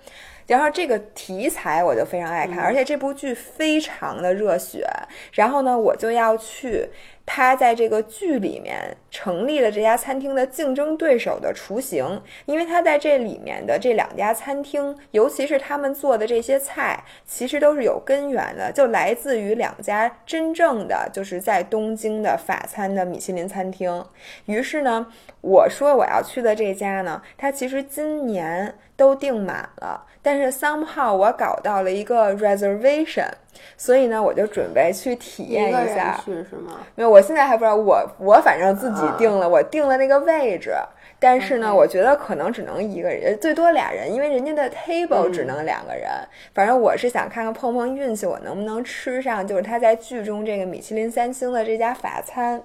[0.46, 4.86] 然后这个题材我就非常爱看，而且这部剧非常的热血。
[5.32, 6.88] 然后呢，我就要去
[7.26, 24.04] 他在这个剧里面成立了这家餐厅的竞争对手的雏形，因为他在这里面的这两家餐厅，尤其是他们做的这些菜，其实都是有根源的，就来自于两家真正的就是在东京的法餐的米其林餐厅。
[24.44, 25.06] 于是呢，
[25.40, 30.06] 我说我要去的这家呢，它其实今年都订满了。
[30.22, 33.28] 但是 somehow 我搞到了一个 reservation，
[33.76, 36.20] 所以呢，我就准备去体验一下。
[36.24, 36.80] 去是吗？
[36.94, 37.74] 没有，我现在还不知道。
[37.74, 40.74] 我我反正自己定了，我定了那个位置。
[41.20, 46.10] 但是呢，我觉得可能只能一个人，最多俩人，因为人家的 table 只能两个人。
[46.52, 52.62] 反正我是想看看碰碰运气，我能不能吃上，就是他在剧中这个米其林三星的这家法餐。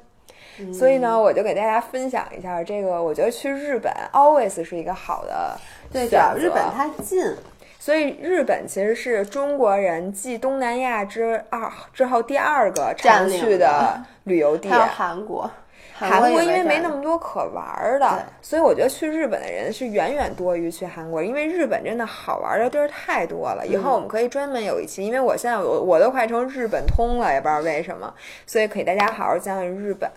[0.73, 3.01] 所以呢，我就给大家分享一下这个。
[3.01, 5.57] 我觉得去日本 always 是一个好的。
[5.89, 7.23] 对，主要日本它近，
[7.79, 14.69] 所以日本其实是中国人继东南亚之二之后第二个常去的旅游地。
[14.69, 15.49] 还有韩国。
[15.93, 23.67] 韩国因为没那么多可玩的，所以我觉得去日本的人是远远多于去韩国，因为日本真的好玩的地儿太多了。
[23.67, 28.13] 以后我们可以专门有一期，因为我现在我我都快成日本通了，也不知道为什么，
[28.47, 30.09] 所以可以大家好好讲讲日本。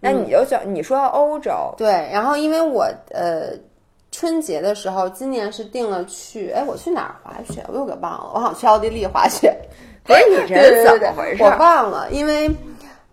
[0.00, 3.52] 那你就讲，你说欧洲对，然后因为我呃
[4.10, 7.64] 春节的时候，今年是定了去，哎，我去哪儿滑雪？
[7.68, 9.56] 我又给忘了，我好像去奥地利滑雪。
[10.04, 11.42] 不是你这怎么回事？
[11.42, 12.50] 我忘了，因为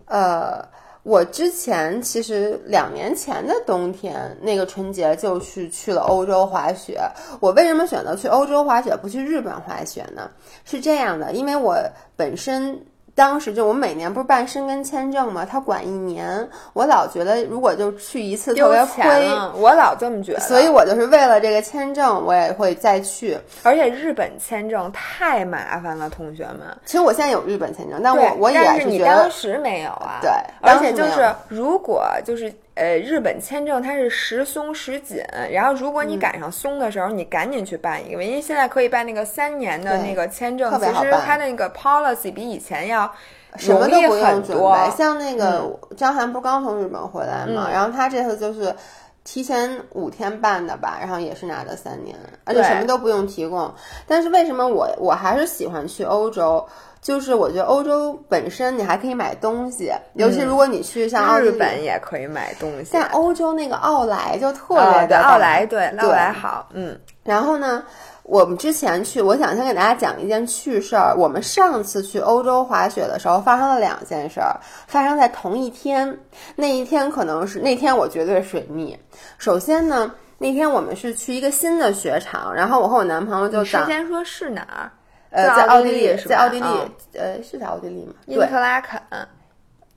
[0.06, 0.64] 呃。
[1.08, 7.00] 我之前其实两年前的冬天，那个春节就是去了欧洲滑雪。
[7.40, 10.28] 我为什么选择去欧洲滑雪，不去日本滑雪呢？
[10.64, 11.78] 是这样的，因为我
[12.16, 12.84] 本身。
[13.16, 23.38] 当时就我每年不是办申根签证嘛，他管一年，我老觉得如果就去一次特别亏，我老这么觉得，所以我就是为了这个签证，我也会再去。
[23.64, 26.60] 而且日本签证太麻烦了，同学们。
[26.86, 30.20] 其实我现在有日本签证，但我我也是你当时没有啊？
[30.22, 30.30] 对，
[30.62, 32.54] 而且就是如果就是。
[32.76, 43.10] 呃，日本签证它是时松时紧，然后如果你赶上松的时候，你赶紧去办一个，因为现在可以办那个三年的那个签证，其实它那个 policy 比以前要
[43.66, 44.76] 容易很多。
[44.92, 48.76] 像那个张涵不刚从日本回来嘛，然后他这次就是
[49.24, 53.74] 提前五天办的吧，然后也是拿的三年，而且什么都不用提供。
[54.06, 56.68] 但是为什么我我还是喜欢去欧洲？
[57.06, 62.90] 就是我觉得欧洲本身你还可以买东西，尤其如果你去像日本也可以买东西。
[62.94, 67.00] 但欧洲那个奥莱就特别的奥莱，对奥莱好，嗯。
[67.24, 67.84] 然后呢，
[68.24, 71.14] 我们之前去，我想先给大家讲一件趣事儿。
[71.16, 76.18] 我们上次去欧洲滑雪的时候，发生了两件事儿，发生在同一天。
[76.56, 78.98] 那一天可能是那天我绝对水逆。
[79.38, 84.90] 首先呢，那天我们是去一个新的雪场，然后我和我男朋友就事先说是哪儿。
[85.36, 86.66] 呃，在奥地利，在奥地利，
[87.14, 88.14] 呃，是在奥地利吗？
[88.26, 89.00] 因特拉肯，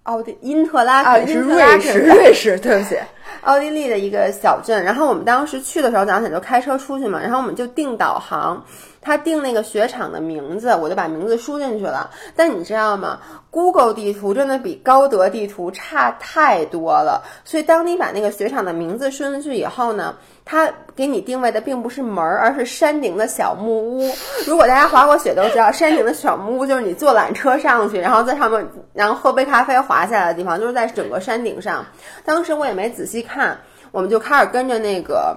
[0.03, 2.99] 奥地因特拉肯是瑞 士，瑞士，对不起，
[3.43, 4.85] 奥地利的一个小镇。
[4.85, 8.65] 然后我们当时去的时候，早上起来就开车出去嘛，然后我们就定导航。
[9.01, 12.11] 他定那个雪场的名字，我就把名字输进去了。
[12.35, 13.21] 但你知道吗
[13.51, 17.23] ？Google 地图真的比高德地图差太多了。
[17.45, 20.17] 所以当你把那个雪场的名字输进去以后呢，
[20.51, 24.11] 它给你定位的并不是门儿，而是山顶的小木屋。
[24.49, 31.85] 如果大家滑过雪都知道，山顶的小木屋就是你坐缆车上去，然后在上面，然后喝杯咖啡滑下来的地方，就是在整个山顶上。
[32.25, 33.59] 当时我也没仔细看，
[33.91, 35.37] 我们就开始跟着那个。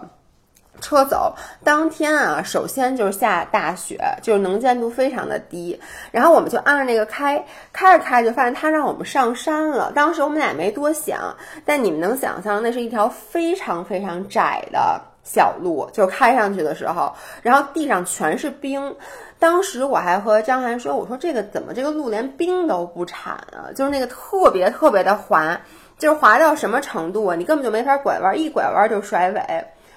[0.80, 5.80] 车走当天啊，首先就是下大雪，就是能见度非常的低。
[6.12, 9.92] 然后我们就按着那个开，开着开就发现他让我们上山了。
[9.94, 18.96] 当时我们俩没多想，但你们能想象，那是一条非常非常窄的小路，就开上去的时候，然后地上全是冰。
[19.38, 23.70] 当时我还和张涵说：“我说这个怎么这个路连冰都不铲啊？
[23.76, 25.60] 就是那个特别特别的滑，
[25.98, 27.36] 就是滑到什么程度啊？
[27.36, 29.42] 你根本就没法拐弯，一拐弯就甩尾。”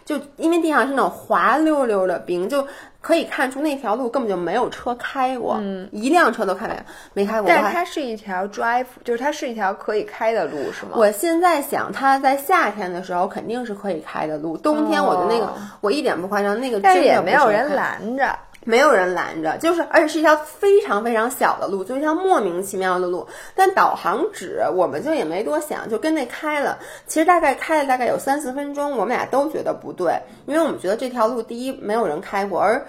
[0.05, 2.67] 就因为地上是那种滑溜溜的冰，就
[3.01, 6.77] 可以看出那条路根本就没有车开过，嗯，一辆车都开没
[7.15, 7.49] 没开过。
[7.49, 10.93] 但它是一条 drive，就是它是一条可以开的路，是吗？
[10.95, 18.39] 我现在想，它在夏天的时候肯定是可以开的路，冬天我的那个我一点不夸张，那个但是也没有人拦着。
[18.65, 23.27] 没有人拦着，就是，而且是一条非常非常小的路，就一条莫名其妙的路。
[23.55, 26.79] 但导航指，我们就也没多想，就跟那开了。
[27.07, 32.87] 其实大概开了大概有三四分钟，我们俩都觉得不对，因为我们觉得这条路第一没有人开过，而。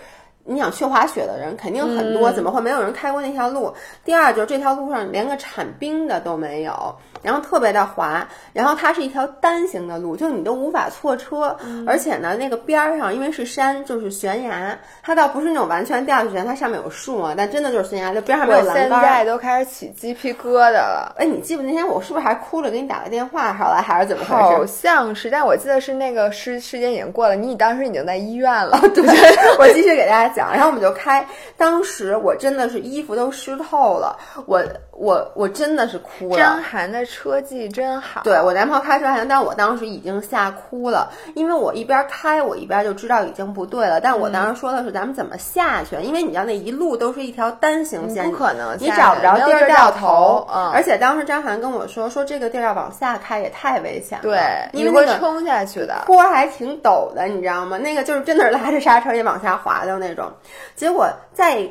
[0.47, 3.73] 你想去滑雪的人肯定很多，怎么会没有人开过那条路？
[4.03, 11.57] 第二就是这条路上连个铲冰的都没有，然后特别的滑，然后它是一条单行的路，就你都无法错车。
[11.87, 19.01] 而且呢，那个边儿上因为是山，就是悬崖，它倒不是那种完全掉下去，它上面有树啊，但真的就是悬崖，就边上没有栏杆。
[19.01, 21.15] 现在都开始起鸡皮疙瘩了。
[21.17, 23.51] 哎，你记不那天我是不是还哭着给你打个电话？
[23.53, 24.41] 后来还是怎么回事？
[24.43, 28.79] 好像是，但我记得是那个时时间已经过了，你当时已经在医院了。
[28.93, 29.03] 对，
[29.57, 30.34] 我继续给大家。
[30.41, 31.27] 然后我们就开。
[31.57, 34.61] 当时我真的是衣服都湿透了，我
[34.95, 36.37] 我我真的是哭了。
[36.37, 38.21] 张涵的车技真好。
[38.23, 43.99] 对我男朋友开车还行，但我当时已经吓哭了，因为我一边开我一边就知道已经不对了。
[43.99, 45.95] 但我当时说的是咱们怎么下去？
[46.01, 50.47] 因为你知道那一路都是一条单行线，不可能，你找不着地儿掉头。
[50.53, 50.71] 嗯。
[50.71, 54.39] 而且当时张涵跟我说说这个地儿要往下开也太危险了，对，
[54.71, 57.77] 你会冲下去的，坡还挺陡的，你知道吗？
[57.77, 60.31] 那个就是真的是拉着刹车也往下滑的那种。
[60.75, 61.67] 结果在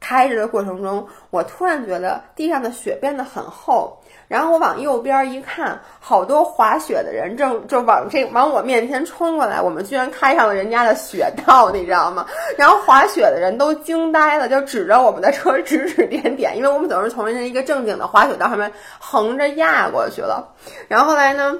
[0.00, 12.26] 开着的过程中，我突然觉得地上的雪变得很厚，然后我往右边一看，好多滑雪的人正就往这往我面前冲过来，我们居然开上了人家的雪道，你知道吗？
[12.56, 20.54] 然后滑雪的人都惊呆了，就指着我们的车指指点点，因为我们总是从人家一个正经的滑雪道上面横着压过去了。
[20.88, 21.54] 然后后来呢？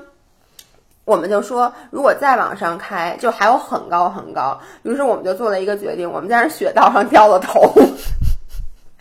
[1.04, 4.60] 我们就说，如果再往上开，就还有很高很高。
[4.82, 7.62] 于是我们就做了一个决定，我们在那雪道上掉了头，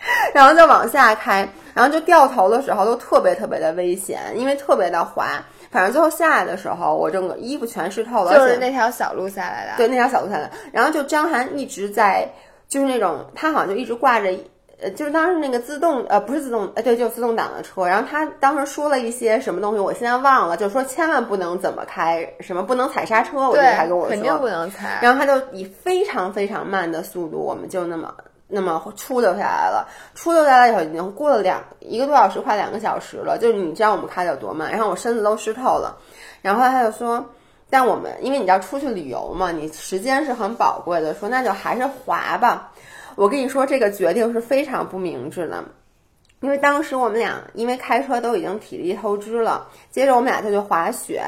[0.33, 5.27] 然后就往下开，然后就掉头的时候都特别特别的危险，因为特别的滑。
[5.69, 9.73] 反正最后下来的时候，我整个衣服全湿透了，就是那条小路下来的。
[9.77, 10.49] 对，那条小路下来。
[10.71, 12.27] 然后就张涵一直在，
[12.67, 14.29] 就是那种他好像就一直挂着。
[14.79, 17.83] 呃，就是当时那个自动，呃，不是自动，呃，对，就自动挡的车。
[17.83, 24.99] 然后他当时说了一些什么东西，我现在忘了，就是说千万不能怎么开，什么不能踩刹车，我记得还跟我说，肯定不能踩。
[25.01, 28.13] 然后他就以非常非常慢的速度，我们就那么
[28.47, 29.87] 那么出溜下来了。
[30.15, 33.37] 出溜下来以后，已经过了两一个多小时，快两个小时了。
[33.37, 35.97] 就是你知道我们开的有多慢，然后我身子都湿透了。
[36.41, 37.25] 然后他就说，
[37.69, 42.71] 但我们因为你知道出去旅游嘛，你时间是很宝贵的，说那就还是滑吧。
[43.15, 45.63] 我跟你说，这个决定是非常不明智的，
[46.41, 51.23] 因为当时我们俩因为开车都已经体力透支了，接着我们俩就去滑雪，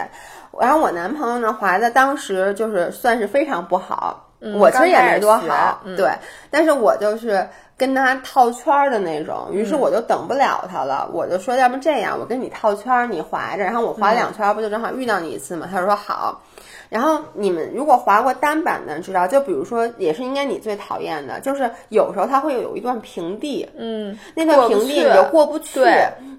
[0.59, 6.11] 然后我男朋友呢滑的当时就是算是非常不好，我其实也没多好，对，
[6.49, 15.67] 但是我就是跟他套圈儿的那种，于是我就等不了他了，我就说要不这样，我跟你套圈儿，你划着，然后我划两圈，不就正好遇到你一次吗？
[15.71, 16.41] 他说好。
[16.89, 25.79] 然后你们如果滑过单板的知道，就比如说，也是应该你最讨厌的，就是有时候它会有有一段平地，嗯，那段平地你就过不去，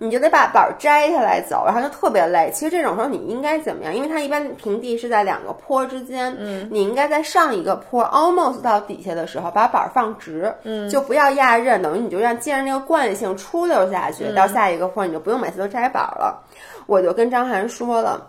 [0.00, 2.50] 你就得把板摘下来走，然后就特别累。
[2.52, 3.94] 其实这种时候你应该怎么样？
[3.94, 16.42] 因为它一般平地是在两个坡之间，嗯，你应该在上一个坡 almost 到底下的时候把板放直，嗯，就不要压刃，等于你就让借着那个惯性出溜下去，到下一个坡你就不用每次都摘板了。
[16.86, 18.26] 我就跟张涵说了。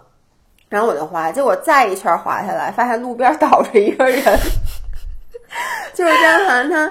[0.71, 4.23] 然后我就滑，结果再一圈滑下来，发现路边倒着一个人，
[5.93, 6.89] 就是张涵他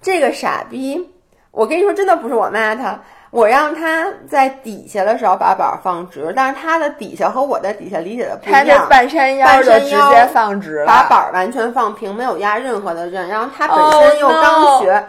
[0.00, 1.14] 这个傻逼。
[1.50, 2.98] 我跟你说，真的不是我骂他，
[3.30, 8.66] 我让他在底下的时候把板放直，但是他的底下和我的底下理解的不一样。
[8.66, 13.28] 他半山腰的直接放直了，把板完全放平，没有压任何的刃。
[13.28, 15.04] 然后他本身又刚学。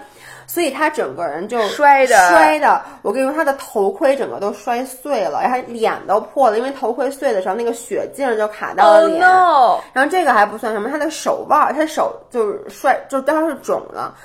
[0.50, 9.22] 所以他整个人就摔的摔的，我跟你说，他的头盔整个都摔碎了，然后脸都破了，因为头盔碎的时候那个血镜就卡到了脸。
[9.94, 14.16] 然后这个还不算什么，他的手腕，他手就是摔，就当时肿了。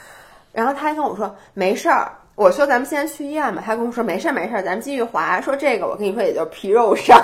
[0.51, 3.62] 然后他还跟我说没事儿，我说咱们现在去医院吧。
[3.62, 5.39] 他跟我说没事儿没事儿，咱们继续滑。
[5.43, 7.22] 说这个我跟你说也就皮肉伤，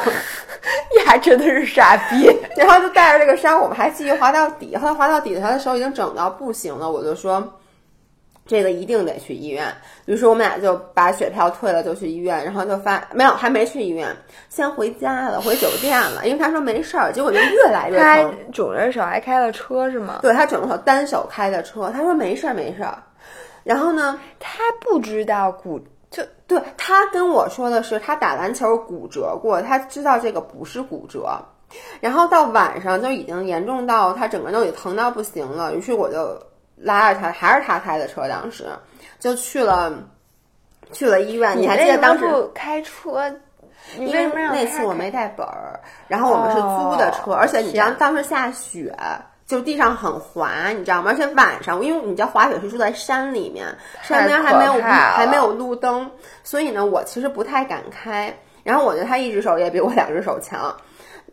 [0.94, 2.30] 你还真的是傻逼。
[2.54, 4.76] 然后就带着这个伤，我们还继续滑到底。
[4.76, 7.42] 后来滑到底，他的手已经整到不行了，我就说。
[8.50, 9.72] 这个一定得去医院，
[10.06, 14.08] 于是我们俩就把血票退了，就去医院，然后就发没有，还没去医院，
[14.48, 18.04] 先回家了，回酒店了，因为他说没事儿，结果就越来越疼。
[18.04, 20.18] 他肿着手还开了车是吗？
[20.20, 22.98] 对他肿着手单手开的车，他说没事儿没事儿。
[23.62, 25.78] 然后呢，他不知道骨，
[26.10, 31.40] 就对他跟我说的是他打篮球骨折过，他知道这个不是骨折。
[32.00, 36.36] 然后到晚上就已经严重到他整个人都已经疼到不行了，于是我就。
[36.80, 38.64] 拉着他，还是他开的车，当时
[39.18, 39.92] 就去了，
[40.92, 41.56] 去了医院。
[41.58, 43.30] 你还记得当时开车？
[43.96, 48.94] 因为那次我没带本儿，然后我们是租的车，而且你知道当时下雪，
[49.46, 51.10] 就地上很滑，你知道吗？
[51.10, 53.66] 而且晚上，因为你知道滑雪是住在山里面，
[54.02, 56.08] 山边还没有还没有路灯，
[56.44, 58.32] 所以呢，我其实不太敢开。
[58.62, 60.76] 然后我觉得他一只手也比我两只手强。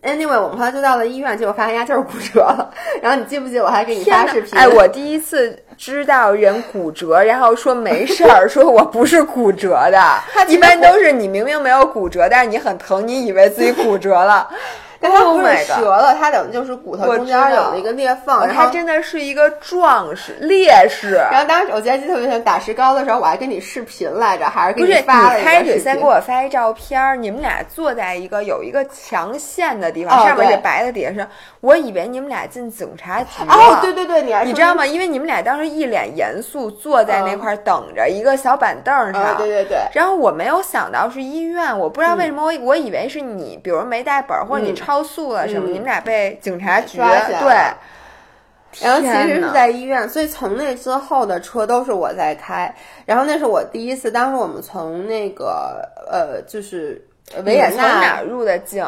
[0.03, 2.71] Anyway，我们后来就到了医院，结果发现牙就是骨折了。
[3.01, 4.57] 然后你记不记得我还给你发视频？
[4.57, 9.99] 哎，我第一次知道人骨折，然后说没事儿，说我不是骨折的。
[10.47, 14.47] 一般都是你明明没有骨折，但是你很疼，你以为自己骨折了。
[14.99, 21.15] 但它不是折了，它等于就是骨头中间有了一个裂缝，然后它真的是一个壮士烈士。
[21.31, 31.27] 然后当时我记得特别像打石膏的时候，我还跟你视频来着，还是给你发了一个开始先给我发一照片，你们俩坐在一个有一个墙线的地方，上面是白的，底下是，
[31.61, 33.53] 我以为你们俩进警察局了。
[33.53, 34.85] 哦，对对对，你你知道吗？
[34.85, 39.37] 因为你们俩当时一脸严肃坐在那块等着一个小板凳上。
[39.37, 39.77] 对对对。
[39.93, 45.67] 然后我没有想到是医院，我不知道为什么我我以为是你，比如没带本或者你超速了什么。
[45.67, 47.53] 你们俩被警察局对，
[48.79, 52.73] 然后其实是在医院，所以从那之后的车都是我在开。
[53.05, 57.05] 然后那是我第一次，当时我们从那个呃，就是
[57.43, 58.85] 维也纳哪入的境，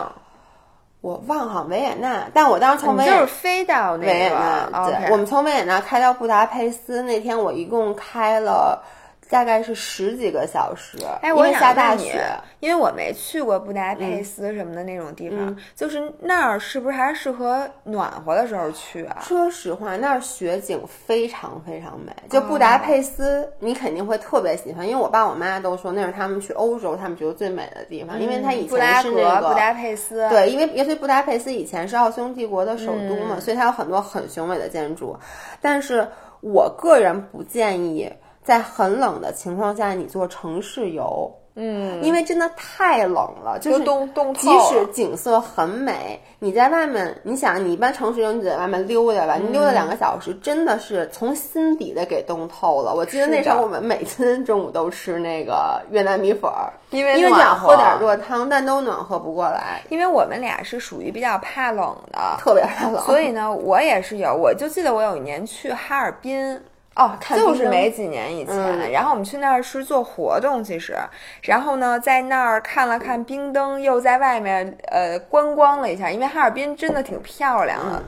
[1.01, 2.29] 我忘了维也纳。
[2.33, 8.81] 但我当时从维就是飞到维也纳，对，我们从维也纳开到布达佩斯那天，我一共开了
[9.29, 12.25] 大概是十几个小时，哎，我因为下大雪。
[12.59, 19.19] 因为我没去过布达佩斯什么的那种地方，就是那儿是不是还是适合暖和的时候去啊？
[19.21, 22.11] 说实话，那儿雪景非常非常美。
[22.29, 30.27] 就布达佩斯，你肯定会特别喜欢，因为我爸我妈都说那是他们去欧洲他们觉得最美的地方，因为它以前是那个布达佩斯。
[30.29, 35.17] 对，因为因为布达佩斯以前是奥匈帝国的首都嘛，所以它有很多很雄伟的建筑。
[35.61, 36.05] 但是
[36.41, 38.11] 我个人不建议
[38.43, 41.31] 在很冷的情况下你做城市游。
[41.61, 52.93] 嗯，因为真的太冷了，就是冻冻即使景色很美，你在外面，你想，你一般城市游你在外面溜达吧，你溜达两个小时，真的是从心底的给冻透了。
[52.95, 56.49] 我记得那时候我们每天中午都吃那个越南米粉，
[56.91, 59.81] 因为因为想喝点热汤，但都暖和不过来。
[59.89, 66.57] 因为我们俩是属于比较怕冷的，特别怕冷，所以呢，我也是有，我就记得我有一年去哈尔滨。
[66.95, 70.97] 哦，就是没几年以前，然后我们去那儿是做活动，其实，
[71.43, 78.03] 然后呢，在那儿看了看冰灯，又在外面呃观光了一下，因为哈尔滨真的挺漂亮的，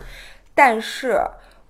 [0.56, 1.22] 但是。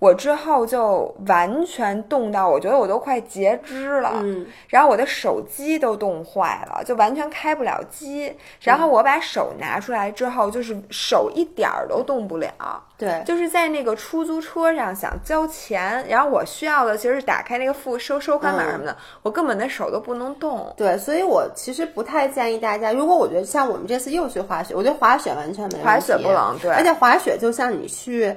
[0.02, 8.34] 我之后就完全冻到，我觉得我都快截肢了，嗯，然后我的手机都冻坏了，就完全开不了机。
[8.62, 12.52] 然后我把手拿出来之后，就是手一点儿都动不了。
[12.98, 20.74] 对，就是在那个出租车上想交钱，然后我需要的其实是打开那个付收收款码什么的，我根本的手都不能动。
[20.76, 28.36] 对，所以我其实不太建议大家，如果我觉得像我们这次又去滑雪，我觉得滑雪完全没问题，滑雪不冷，对，而且滑雪就像你去。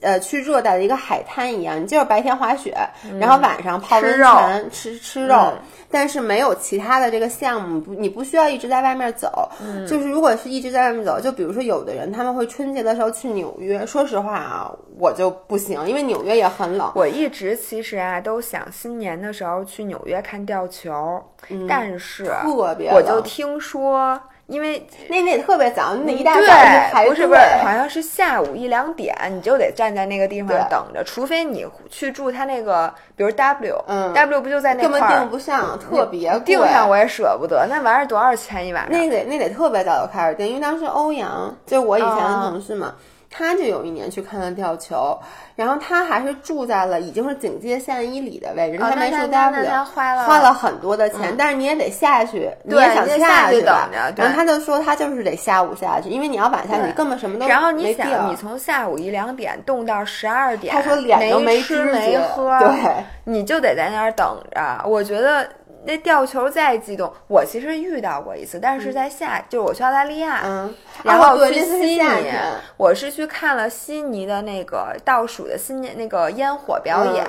[0.00, 2.76] 呃，去热带的一个海滩一样，你就是白天滑雪，
[3.18, 5.52] 然后晚上泡温泉，吃吃肉，
[5.90, 9.48] 但是没有其他的这个项目，不，你不需要一直在外面走。
[9.88, 16.92] 就是如果是一直在外面走，就比如说有的人他们会春节的时候去纽约，说实话啊，我就不行，因为纽约也很冷。
[16.94, 21.20] 我一直其实啊都想新年的时候去纽约看吊球，
[21.68, 24.20] 但是特别，我就听说。
[24.52, 26.46] 因为那那特别早，那一大早
[26.92, 35.00] 排不是不是，好像是下午一两点，你就得站在那个地方等着，除非你去住他那个，比如 W，嗯，W 不就在那块儿？
[35.00, 38.92] 根本定不上，特别订上我也舍不得，那玩意儿多少钱一晚上？
[38.92, 42.94] 那得那得特别早就开始订，因为当时欧阳就我以前的同事嘛。
[43.32, 45.18] 他就有一年去看了吊球，
[45.56, 53.88] 然后他还是住在了已经是警戒线以里的位置，他没住 W，花了花了很多的钱，但是你也得下去，你也想下去吧？
[54.14, 64.84] 然后他就说他就是得下午下去，因为你要晚下去根本什么都然后你想，你从下午一两点冻到十二点，他说脸都没吃没喝，对，你就得在那儿等着。
[64.86, 65.48] 我觉得。
[65.84, 70.72] 那吊球再激动，我其实遇到过一次，但是在夏，就是我去澳大利亚，嗯，
[71.02, 72.32] 然后去悉尼，
[72.76, 77.26] 我是去看了悉尼的那个倒数的新年那个烟火表演，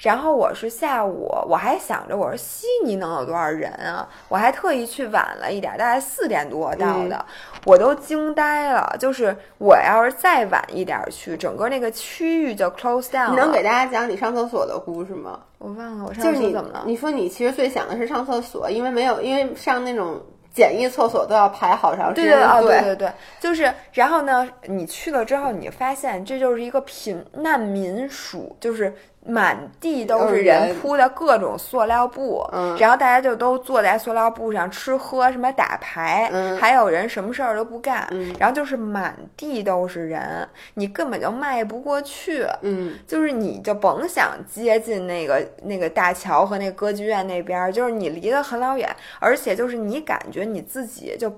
[0.00, 4.06] 然后我是下午，我还想着我说悉尼能有多少人啊？
[4.28, 7.24] 我还特意去晚了一点，大概四点多到的，
[7.64, 8.94] 我都惊呆了。
[8.98, 13.30] 就是我要是再晚一点去，整个那个区域就 close down。
[13.30, 15.40] 你能给大家讲你上厕所的故事吗？
[15.58, 16.84] 我忘了，我上厕所怎么了？
[16.86, 20.20] 你说你其实最想的是上厕所，因为没有，因为上那种
[20.52, 22.38] 简易厕所都要排好长时间。
[22.62, 23.72] 对对对对，就是。
[23.92, 28.94] 然后呢，你去了之后，你发现这就是一个贫难民署，就是。
[29.26, 32.48] 满地都是人铺的各种塑料布，
[32.78, 38.08] 然后大家就都坐在塑料布上吃喝，什么打牌，还有人什么事儿都不干，
[38.38, 51.36] 然后就是满地都是人，你根本就迈不过去，嗯，就是你就甭想接近那个那个大桥和那个歌剧院那边，就是你离得很老远，而且就是你感觉你自己就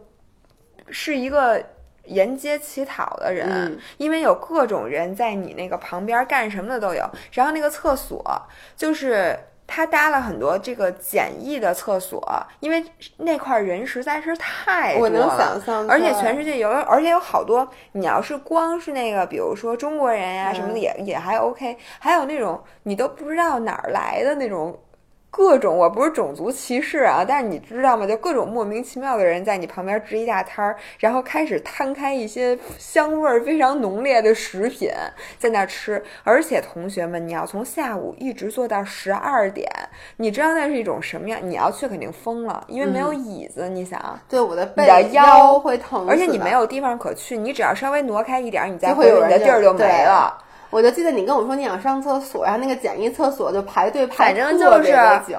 [0.90, 1.64] 是一个。
[2.08, 7.08] 沿街乞讨的人，因为有各种人在你那个旁边干什么的都有。
[7.32, 8.42] 然后那个厕所
[8.76, 12.20] 就是他搭了很多这个简易的厕所，
[12.60, 12.84] 因为
[13.18, 17.68] 那块人实在是太多了，而且全世界有，而且有好多。
[17.92, 21.76] 你要是光是那个，比如说中国人呀什么的，也也还 OK。
[21.98, 24.78] 还有那种你都不知道哪儿来的那种。
[25.30, 28.06] 各种我不是种族歧视啊，但是你知道吗？
[28.06, 34.90] 就各种莫名其妙的人在你旁边支一大摊儿，然后开始摊开一些香味儿非常浓烈的食品
[35.38, 36.02] 在那吃。
[36.24, 39.70] 而且同学们，你要从下午一直坐到十二点，
[40.16, 41.38] 你知道那是一种什么样？
[41.42, 43.68] 你要去肯定疯了，因为没有椅子。
[43.68, 50.36] 你想，对我的背、腰会疼，而且你没有地方可去，你只要稍微挪开一点，你再回你的地儿就没了。
[50.70, 54.92] 我就记得你跟我说你想上厕所，然后那个简易厕所就排队排反正就是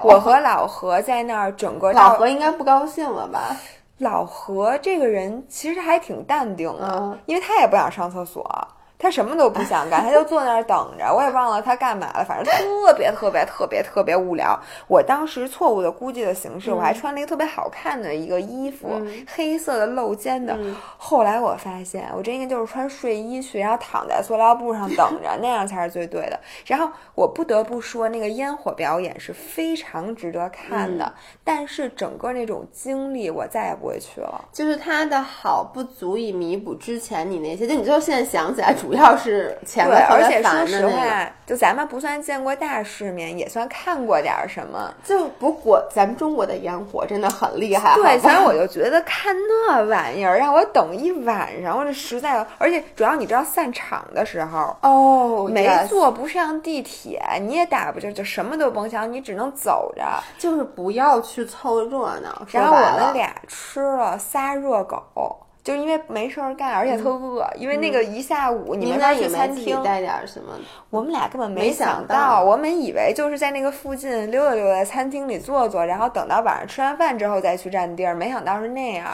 [0.04, 3.56] 我和老何在那儿，整个老何应该不高兴了吧？
[4.00, 8.68] 老何这个人其实还挺淡定的，因为他也不想上厕所。
[9.00, 11.06] 他什么都不想干，他就坐那儿等着。
[11.12, 14.60] 我也忘了他干嘛了，反正特别特别特别特别无聊。
[14.88, 20.58] 我当时错误的估计的形式，我还穿了一个特别好看的一个衣服，黑色的露肩的。
[20.98, 26.38] 后来我发现，我这应该就是穿睡衣去，然后躺在塑料布上等着，那样才是最对的。
[26.66, 31.14] 然后我不得不说，那个烟火表演是非常值得看的，
[31.46, 34.44] 但是整个那种经历，我再也不会去了。
[34.52, 40.90] 就是它的好不足以弥补之前你那些，就你就现在想起来，主要是前面而且说实那个。
[40.90, 44.94] 话，就咱们不算见过大世面，也算看过点儿什么。
[45.04, 54.76] 就不过咱们中国的烟火真的很厉害，对，所以我就觉得看那玩意儿让我等一晚上，我这实在，而且主要你知道散场的时候。
[54.82, 60.04] 哦，没坐不上地铁，你也打不着，就什么都甭想，你只能走着。
[60.38, 62.42] 就是不要去凑热闹。
[62.52, 69.82] 然后我们俩吃了仨热狗，就因为没事儿干，而且特饿，因为那个一下午你你没法去餐厅。
[69.84, 70.54] 带点什么，
[70.90, 72.44] 我们俩根本没想想到。
[72.44, 79.08] 我们以为就是在那个附近溜达溜达，餐厅里坐坐，然后等到晚上吃完饭之后再去占地儿，没想到是那样，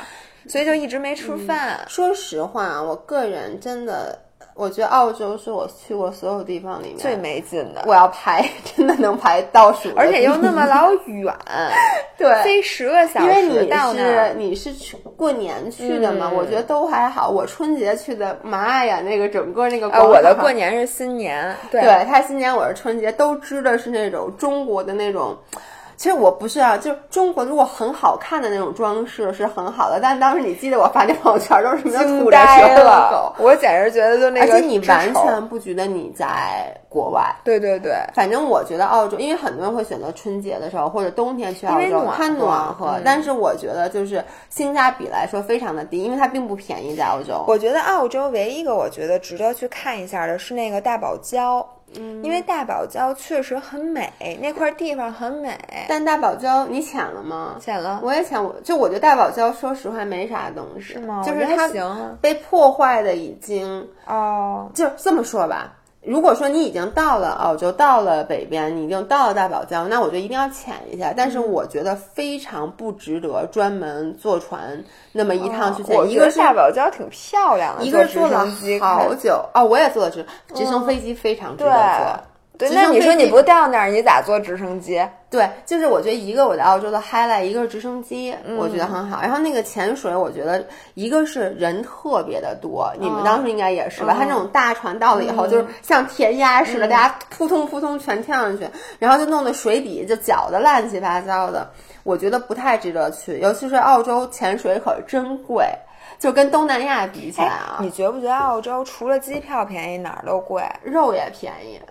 [0.47, 1.79] 所以就一直没吃饭。
[1.87, 4.17] 说实话，我个人真的，
[4.55, 11.35] 我觉得澳洲是我去过所有地方里面最没劲的，我要排，真的能排倒数而且又那么老远，
[12.17, 14.35] 对，飞十个小时因为时你到那儿是。
[14.35, 17.29] 你是去过年去的嘛，嗯我觉得都还好。
[17.29, 25.37] 我春节去的，妈呀，那个整个那个啊，我的过年是新年，对对他新年，我是春节，都知道是那种中国的那种。
[25.97, 37.23] 其实我不是啊，就是中国如果很好看的那种装饰是很好的，但当时你记得我发那朋友圈都是什么惊吐着舌头的呆了狗，， 我简直觉得就那个而且你完全不觉得你在国外。
[37.43, 43.01] 对对对，反正我觉得澳洲，因为很多人会选择春节的时候或者冬天去澳洲，它暖和，嗯。
[43.05, 47.43] 但是我觉得就是性价比来说非常的低，因为它并不便宜在澳洲。
[47.47, 51.65] 我觉得澳洲唯一一个我觉得值得去看一下的是那个大堡礁，
[51.97, 54.11] 嗯，因为大堡礁确实很美，
[54.41, 55.57] 那块地方很美。
[55.87, 57.57] 但大堡礁你潜了吗？
[57.59, 61.23] 潜了我也潜过就我觉得大堡礁说实话没啥东西，是吗？
[61.25, 61.69] 就是它
[62.19, 65.73] 被破坏的已经哦，就这么说吧。
[66.05, 71.13] 如果说你已经到了澳洲，到了北边，你已经到了大堡礁，那我觉得一定要潜一下。
[71.15, 76.09] 但是嗯我觉得非常不值得专门坐船那么一趟去潜。
[76.09, 82.19] 一个是大堡礁挺漂亮的，一个是坐坐直了升机好久哦，我也坐了直直升飞机，非常值得对坐。
[82.57, 85.05] 对，那你说你不到那儿，你咋坐直升机？
[85.29, 89.21] 对，就是我觉得一个我在澳洲的 highlight，一个是直升机，我嗯觉得很好。
[89.21, 94.15] 然后那个潜水，我觉得一个是人特别的多，你们嗯当时应该也是吧？
[94.17, 98.65] 它那种大船到了以后，就是像填鸭似嗯的，大家扑通扑通全跳上去，
[98.99, 101.69] 然后就弄得水底就搅得乱七八糟的。
[102.03, 105.65] 我觉得不太值得去，尤其是澳洲潜水可真贵，
[106.19, 110.63] 就跟东南亚比起来啊，你觉不觉得澳洲除了机票便宜，哪儿都贵？
[110.83, 111.81] 肉也便宜，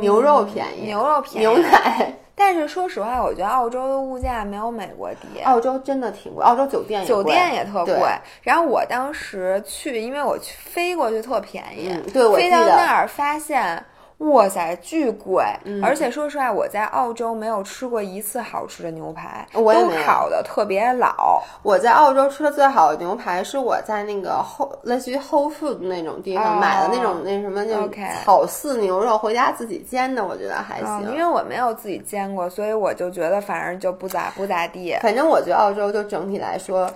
[0.00, 2.12] 牛肉便宜，嗯牛肉便宜牛奶。
[2.36, 5.40] 但是说实话，我觉得澳洲的物价没有美国低。
[5.44, 7.94] 澳洲真的挺贵，澳洲酒店也酒店也特贵，
[8.42, 13.80] 然后我当时去，因为我去飞过去特便宜，嗯对我飞到那儿发现，
[14.18, 15.44] 哇塞，巨贵！
[15.64, 19.62] 嗯而且说实话，我在澳洲没有吃过一次好吃的牛排，都
[20.06, 21.42] 烤的特别老。
[21.62, 27.88] 我在澳洲吃的最好的牛排是我在那个后类似于 Whole Food 那种地方哦买的那种那什么，就
[28.24, 31.18] 草饲牛肉，回家自己煎的，我觉得还行，因。
[31.18, 34.96] 为我没有自己煎过，所以我就觉得反正就不咋不咋地。
[35.02, 36.88] 反正我觉得澳洲就整体来说，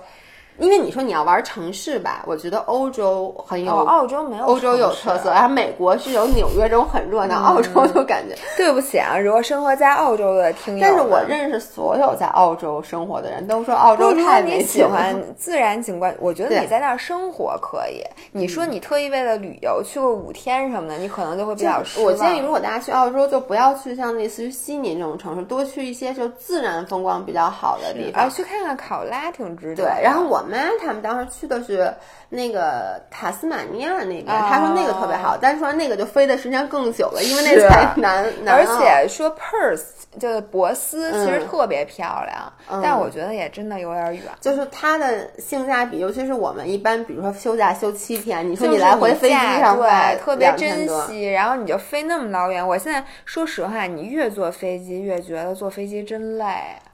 [0.59, 3.73] 因为你说你要玩城市吧，我觉得欧洲很有。
[3.73, 5.29] 哦，澳洲没有，欧洲有特色，。
[5.31, 8.35] 然后美国是有纽约这种很热闹，澳洲就感觉。
[8.57, 18.03] 对不起啊，如果生活在澳洲的听友，但是我认识所有在澳洲生活的人都说澳洲太你喜欢自然景观， 我觉得你在那儿生活可以。
[18.31, 22.11] 你说你特意为了旅游去过五天什么的，你可能就会比较失望。
[22.11, 28.29] 我建议，如果大家去澳洲，就不要去像类似于悉尼这种城市，多去一些就自然风光比较好的地啊，方。
[28.29, 31.93] 去看看考拉挺值得对。，然后我妈他们当时去的是
[32.27, 34.45] 那个塔斯马尼亚那边，哦。
[34.49, 37.69] 她说那个特别好，但是说那个就飞的时间更久了，因为那是。
[37.69, 39.83] 才南南而且说 Perth
[40.19, 44.23] 就是博斯，其实嗯特别漂亮，但我觉得也真的有点远。
[44.39, 52.67] 就是它的性价比，尤其是我们一般，比如说休假休七天，你说你来回飞机假上花对，特别珍惜，然后你就飞那么老远。
[52.67, 56.45] 我现在说实话，你越坐飞机越觉得坐飞机真累，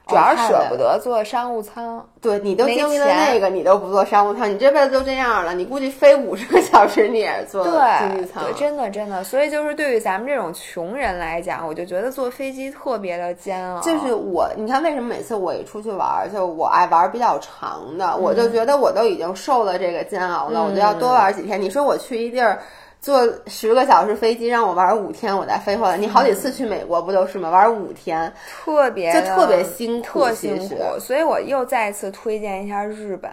[0.08, 2.08] 主要舍不得坐商务舱。
[2.22, 5.54] 对你都经历了那个，你都不坐商务舱，你这辈子就这样了。
[5.54, 8.44] 你估计飞五十个小时，你也是坐经济舱。
[8.56, 13.82] 真的真的，所以就是对于咱们这种穷人来讲，我就觉得坐飞机特别的煎熬。
[13.82, 21.62] 就是我，你看为什么每次我一出去玩儿，就我爱玩儿比较长的，我嗯就觉得我都已经受了这个煎熬了，我就要多玩儿几天。
[21.62, 22.60] 你说我去一地儿。
[23.06, 25.96] 坐十个小时飞机让我玩五天，我再飞回来。
[25.96, 27.52] 你好几次去美国不都是吗？
[27.52, 30.76] 玩五天，特别就特别辛苦，特辛苦。
[31.00, 33.30] 所以我又再次推荐一下日本。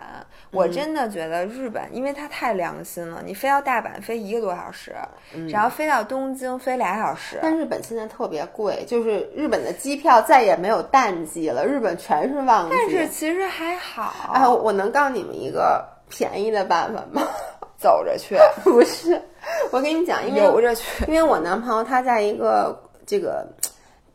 [0.51, 3.23] 我真的觉得日本，因为它太良心了。
[3.25, 4.95] 你飞到大阪飞一个多小时，
[5.49, 7.39] 然后飞到东京飞俩小时。
[7.41, 12.77] 但日本现在特别贵，就是日本的机票再也没有淡季了，日本全是旺季。
[12.77, 14.35] 但是其实还好。
[14.35, 17.27] 哎，我能告诉你们一个便宜的办法吗？
[17.83, 18.37] 走着去？
[18.63, 19.21] 不是，
[19.73, 21.05] 我跟你讲，因为游着去。
[21.11, 23.45] 因为我男朋友他在一个这个。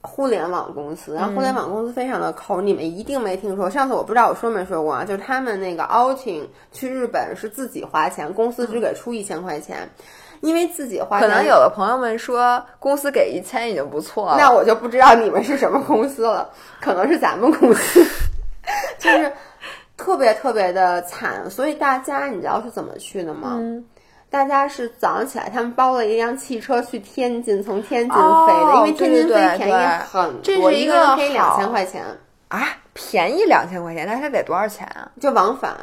[0.03, 3.69] 互联网公司，然后互联网公司非常的抠，你们一定没听说。
[3.69, 9.89] 上次我不知道我说没说过啊，就是他们那个 outing 去日本是自己花钱，公司只给出一千块钱，
[10.39, 11.19] 因为自己花。
[11.19, 16.49] 可能有的朋友们说公司给一千已经不错了，那我就不知道你们是什么公司了，
[16.79, 18.01] 可能是咱们公司，
[18.97, 19.29] 就是
[19.97, 21.49] 特别特别的惨。
[21.49, 23.59] 所以大家你知道是怎么去的吗？
[24.29, 29.73] 大家是早上起来，他们包了一辆汽车去天津，从天津飞的，因为天津飞便宜
[30.11, 32.03] 很多，一个人可以两千块钱
[32.49, 35.09] 啊，便宜两千块钱，那它得多少钱啊？
[35.19, 35.73] 就往返。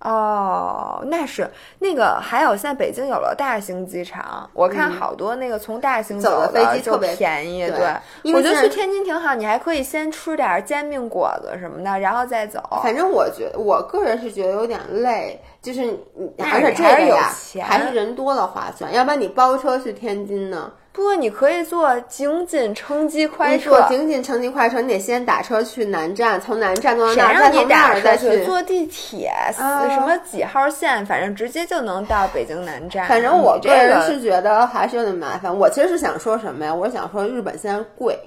[0.00, 7.66] 哦，那是那个，还有现在北京有了大型机场，我看好多那个从大型走的飞机特别便宜。
[7.68, 12.62] 对，我觉得去天津挺好，你还可以先吃点煎饼果子什么的，然后再走。
[12.82, 15.98] 反正我觉得，我个人是觉得有点累，就是你
[16.38, 17.32] 而且这个呀，
[17.64, 20.72] 还是人多了划算，要不然你包车去天津呢？
[20.98, 23.70] 不过你可以坐京津城际快车。
[23.70, 33.06] 坐京津城际快车，你得先打车去南站，从南站坐到那儿，再从那儿再去坐地铁，什么几号线，反正直接就能到北京南站。
[33.06, 35.56] 反正我个人是觉得还是有点麻烦。
[35.56, 36.74] 我其实是想说什么呀？
[36.74, 38.18] 我是想说日本现在贵。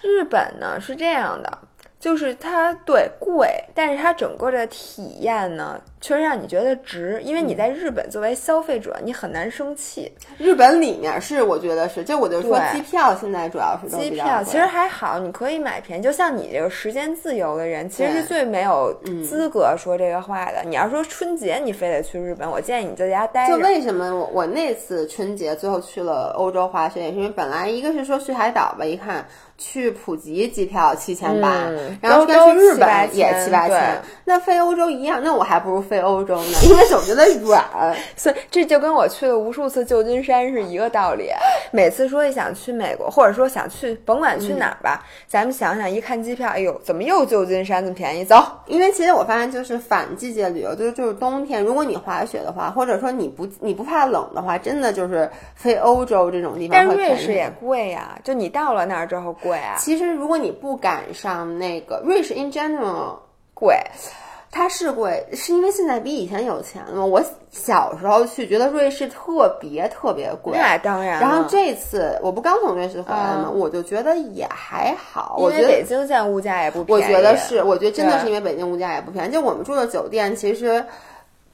[0.00, 1.58] 日本呢是这样的。
[2.00, 10.10] 就是它对贵，但是它整个的体验呢，确实让你觉得值，因为你在日本作为消费者，你很难生气。
[10.38, 16.02] 日本里面是我觉得是，就我就说机票现在主要是机票，其实还好，你可以买便宜。
[16.02, 18.94] 就像你这个时间自由的人，其实是最没有
[19.28, 20.62] 资格说这个话的。
[20.64, 23.56] 你要说春节你非得去日本，我建议你在家待着。
[23.56, 29.26] 就为什么我我那次春节最后去了欧洲滑雪，也是因为本来一个是说去海岛吧，一看。
[29.58, 31.68] 去普吉机票七千八，
[32.00, 37.64] 然后跟去日本也七八千，那飞欧洲一样，那我还不如飞欧洲呢，因为总觉得软。
[38.16, 41.30] 所以这就跟我去了无数次旧金山是一个道理。
[41.72, 48.24] 每次说一想去美国，或者说想去，甭管去哪儿吧，咱们想想，一看机票，哎呦，怎么又旧金山这么便宜？
[48.24, 48.40] 走！
[48.66, 56.70] 因为其实我发现，就是反季节旅游，就是就是冬天，如果你滑雪的话，或者说你不你不怕冷的话，真的就是飞欧洲这种地方。
[56.70, 59.34] 但瑞士也贵呀，就你到了那儿之后。
[59.48, 59.74] 贵啊！
[59.78, 63.16] 其实如果你不赶上那个瑞士，in general
[63.54, 63.74] 贵，
[64.50, 67.06] 它是贵，是因为现在比以前有钱了。
[67.06, 70.56] 我小时候去，觉得瑞士特别特别贵。
[70.56, 71.20] 那当然。
[71.20, 73.50] 然后这次我不刚从瑞士回来吗？
[73.50, 75.36] 我就觉得也还好。
[75.38, 77.02] 我觉得北京现在物价也不便宜。
[77.02, 79.32] 我觉得是，我觉得真的是因为北京物价也不便宜。
[79.32, 80.84] 就我们住的酒店，其实。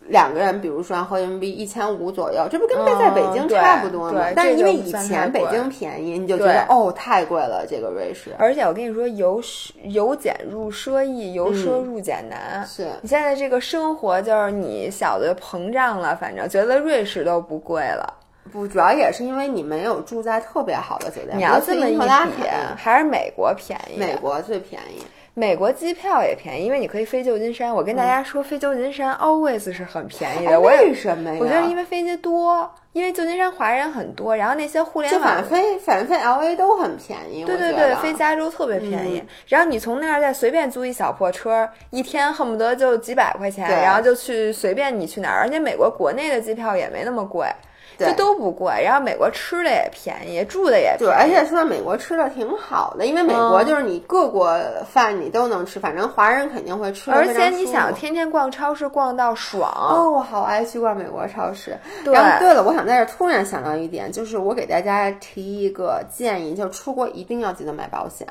[0.07, 4.27] 两个人，比如说合人民币一千五左右，这不跟在北京差不多吗？
[4.37, 8.31] 但是因为以前北京便宜，你就觉得哦太贵了，这个瑞士。
[8.39, 9.41] 而且我跟你说，由
[9.85, 12.67] 由俭入奢易，由奢入俭难。
[12.67, 18.13] 是你现在这个生活就是你小的膨胀了，反正觉得瑞士都不贵了。
[18.53, 21.39] 不，主要也是因为你没有住在特别好的酒店。
[21.39, 22.47] 你要这么一比，
[22.77, 23.99] 还是美国便宜。
[23.99, 25.03] 美国最便宜。
[25.37, 27.75] 美国机票也便宜，因为你可以飞旧金山。
[27.75, 30.61] 我跟大家说，飞旧金山 always 是很便宜的。
[30.61, 31.37] 为什么呀？
[31.41, 37.45] 我觉得因为飞机多，因为旧金山华人很多，然后那些互联网反飞反正飞 L A 都很便宜。
[37.45, 39.21] 对对对，飞加州特别便宜。
[39.49, 45.41] 然后你从那儿再随便租一小破车，一天恨不得就几百块钱，然后就去随便你去哪儿。
[45.41, 47.49] 而且美国国内的机票也没那么贵。
[47.99, 54.59] 这都不贵，然后美国吃的也便宜，住的也对，而且说美国吃的挺好的，因为美国就是你各国
[54.91, 57.11] 饭你都能吃，反正华人肯定会吃。
[57.11, 61.77] 而且你想天天逛超市逛到爽哦，我好爱去逛美国超市。
[62.05, 68.27] 然后对了，我想在这突然想到一点，就是我给大家提一个建议，就出国一定要记得买保险。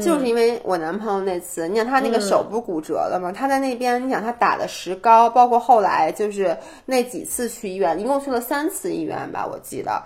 [0.00, 3.32] 就是因为我男朋友那次，你想他那个手不是骨折了吗？
[3.32, 10.02] 他在那边，你想他打的石膏，包括后来就是那几次去医院，一共去了三次医院吧，我记得，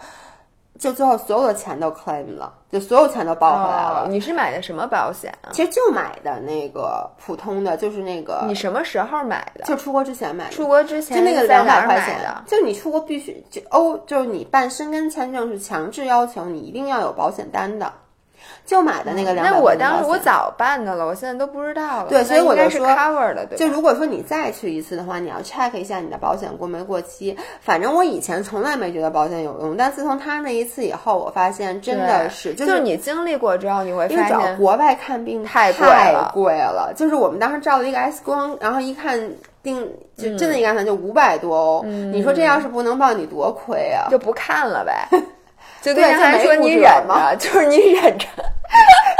[0.78, 4.06] 就最后所有的钱都 claim 了，就所有钱都包回来了。
[4.08, 5.50] 你是买的什么保险啊？
[5.52, 8.44] 其实就买的那个普通的，就是那个。
[8.46, 9.64] 你什么时候买的？
[9.64, 10.50] 就出国之前买的。
[10.50, 17.92] 出国之前就那个两百块钱的，就你出国必须就欧，就是你办申根签证是强制要求你一定要有保险单的。
[18.66, 19.52] 就买的那个两百。
[19.52, 22.08] 那我当时我早办的了，我现在都不知道了。
[22.08, 23.46] 对，所以我就说 cover 的。
[23.56, 27.36] 就如果说你再去一次的话，你要 check 一下你的保险过没过期。
[27.60, 36.92] 反正我以前从来没觉得保险有用，但自从他那一次以后，我发现真的是，就是你经历过之后，你会发现国外看病太贵了，贵了。
[36.96, 39.20] 就是我们当时照了一个 X 光，然后一看
[39.62, 39.86] 定
[40.16, 41.82] 就真的，一看就五百多欧。
[41.84, 44.08] 你说这要是不能报，你多亏啊！
[44.10, 45.06] 就不看了呗。
[45.84, 48.26] 就对，他说你忍着， 就是你忍着，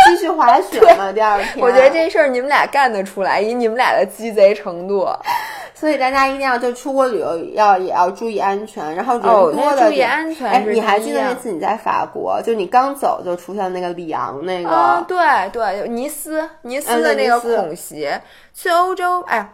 [0.07, 1.13] 继续滑雪 嘛。
[1.13, 5.07] 第二天，我觉得这事儿你们俩干得出来，以你们俩的鸡贼程度。
[5.77, 10.49] 所以大家一定要就出国旅游要也要注意安全，然后人多的注意安全。
[10.49, 14.71] 哎，你还记得那次你在法国，就你刚走就出现那个里昂那个？
[14.71, 15.19] 啊，对
[15.53, 18.09] 对，尼斯尼斯的那个恐袭。
[18.55, 19.47] 去欧洲，哎。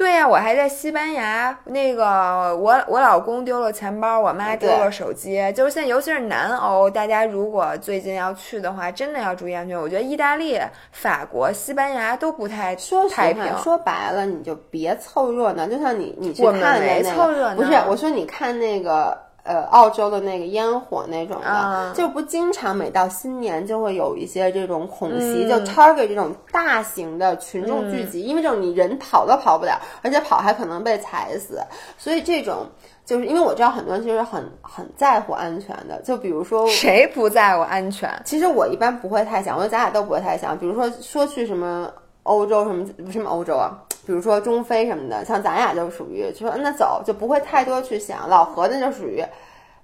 [0.00, 9.78] 对呀，我还在西班牙，那个我我老公丢了钱包，我妈丢了手机，就是现在，尤其是南欧，大家如果最近要去的话，真的要注意安全。
[9.78, 10.58] 我觉得意大利、
[10.90, 13.44] 法国、西班牙都不太说太平。
[13.58, 19.18] 说白了，你就别凑热闹，就像你你去看那个，不是我说你看那个。
[19.42, 31.60] 呃，澳洲的那个烟火那种的，就不经常每到新年就会有一些这种恐袭，就 target 这种大型的群众聚集，因为这种你人跑都跑不了，而且跑还可能被踩死，
[31.96, 32.66] 所以这种
[33.04, 38.10] 就是因为我知道很多人其实很很在乎安全的，就比如说谁不在乎安全？
[38.24, 41.90] 其实我一般不会太想，我觉得咱俩都不会太想，比如说说去什么
[42.24, 43.72] 欧洲什么什么欧洲啊。
[44.10, 48.28] 比如说中非什么的，像咱俩就属于就说那走就不会太多去想。
[48.28, 49.24] 老何那就属于，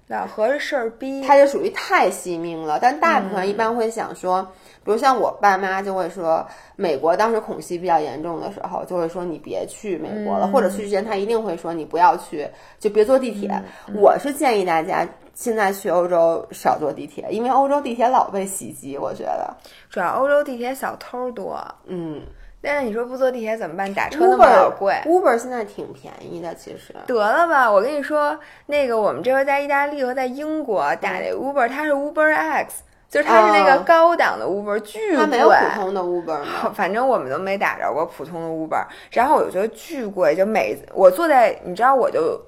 [0.07, 2.77] 老何是事儿逼，他就属于太惜命了。
[2.77, 4.43] 但大部分一般会想说，
[4.83, 12.45] 比如像我爸妈就会说，美国当时恐袭比较严重的时候，就会说你别去美国了，或者去之前他一定会说你不要去，
[12.77, 13.49] 就别坐地铁。
[13.95, 19.55] 我是建议大家现在去欧洲少坐地铁，因为欧洲地铁老被袭击，我觉得
[19.89, 22.21] 主要欧洲地铁小偷多，嗯。
[22.61, 23.93] 但是你说不坐地铁怎么办？
[23.93, 24.93] 打车那么老贵。
[25.05, 26.93] Uber 现在挺便宜的，其实。
[27.05, 35.17] 得了吧，我跟你说，那个我们这回在意大利和在英国打那 Uber，它是 Uber X，就是它是那个高档的 Uber，巨贵。
[35.17, 36.71] 它没有普通的 Uber 吗？
[36.73, 42.41] 反正我们都没打着过普通的 Uber，然后我就觉得巨贵，就每我坐在，你知道，我就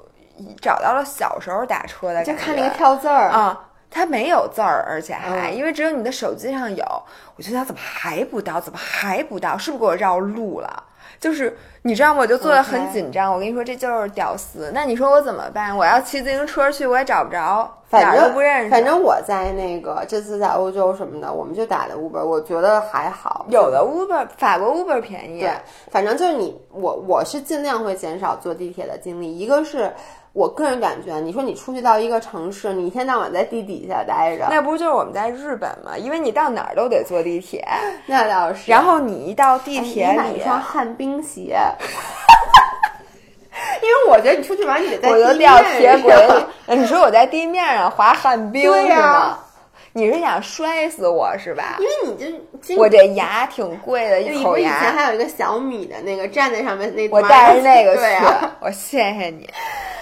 [0.59, 3.68] 找到了小时候打车的感觉，就看那个跳字儿啊。
[3.91, 6.85] 它没有字儿，而且还因为只有你的手机上有，
[7.35, 8.61] 我觉得它怎么还不到？
[8.61, 9.57] 怎么还不到？
[9.57, 10.83] 是不是给我绕路了？
[11.19, 12.21] 就是你知道吗？
[12.21, 13.33] 我就坐的很紧张。
[13.33, 14.71] 我跟你说，这就是屌丝。
[14.73, 15.75] 那你说我怎么办？
[15.75, 18.69] 我要骑自行车去，我也找不着，反正都不认识。
[18.69, 23.47] 反正我在那个这次在欧洲什么的，我们就打的 Uber，我觉得还好。
[23.49, 25.41] 有的 Uber，法国 Uber 便宜。
[25.41, 25.51] 对，
[25.91, 29.37] 反正就是你我我是尽量会减少坐地铁的经历。
[29.37, 29.91] 一个是。
[30.33, 35.97] 我个人感觉，你说你出去到一个城市，你一天到晚在地底下待着，那不就是我们在日本吗？
[35.97, 37.65] 因为你到哪儿都得坐地铁，
[38.05, 38.71] 那倒是。
[38.71, 41.57] 然后你一到地铁里，买一双旱冰鞋，
[43.81, 46.45] 因为我觉得你出去玩，你得在我就掉铁轨里。
[46.79, 49.39] 你说我在地面上滑旱冰是吗？
[49.93, 51.77] 你是想摔死我是吧？
[51.79, 54.77] 因为你这我这牙挺贵的，一口牙。
[54.77, 58.01] 以前还有一个小米的那个站在上面那，我带着那个 去，
[58.59, 59.49] 我谢谢你。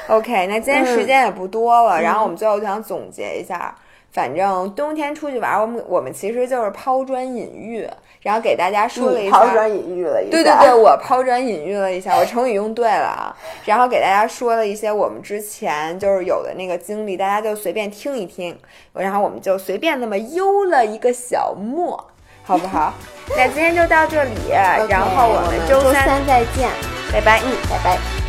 [0.07, 3.75] OK，那今天时间也不多了，然后我们最后就想总结一下，
[4.11, 7.87] 反正冬天出去玩，我们我们其实就是抛砖引玉，
[8.27, 18.53] 然后给大家说了一下，抛砖引玉了一下，对对对，我抛砖引玉了一下，我成语用对了啊，然后给大家说了一些我们之前就是有的那个经历，大家就随便听一听，
[18.91, 22.05] 然后我们就随便那么悠了一个小末，
[22.43, 22.93] 好不好？
[23.29, 24.31] 那今天就到这里，
[24.89, 26.67] 然后我们周三再见，
[27.13, 28.26] 拜拜，嗯，拜拜。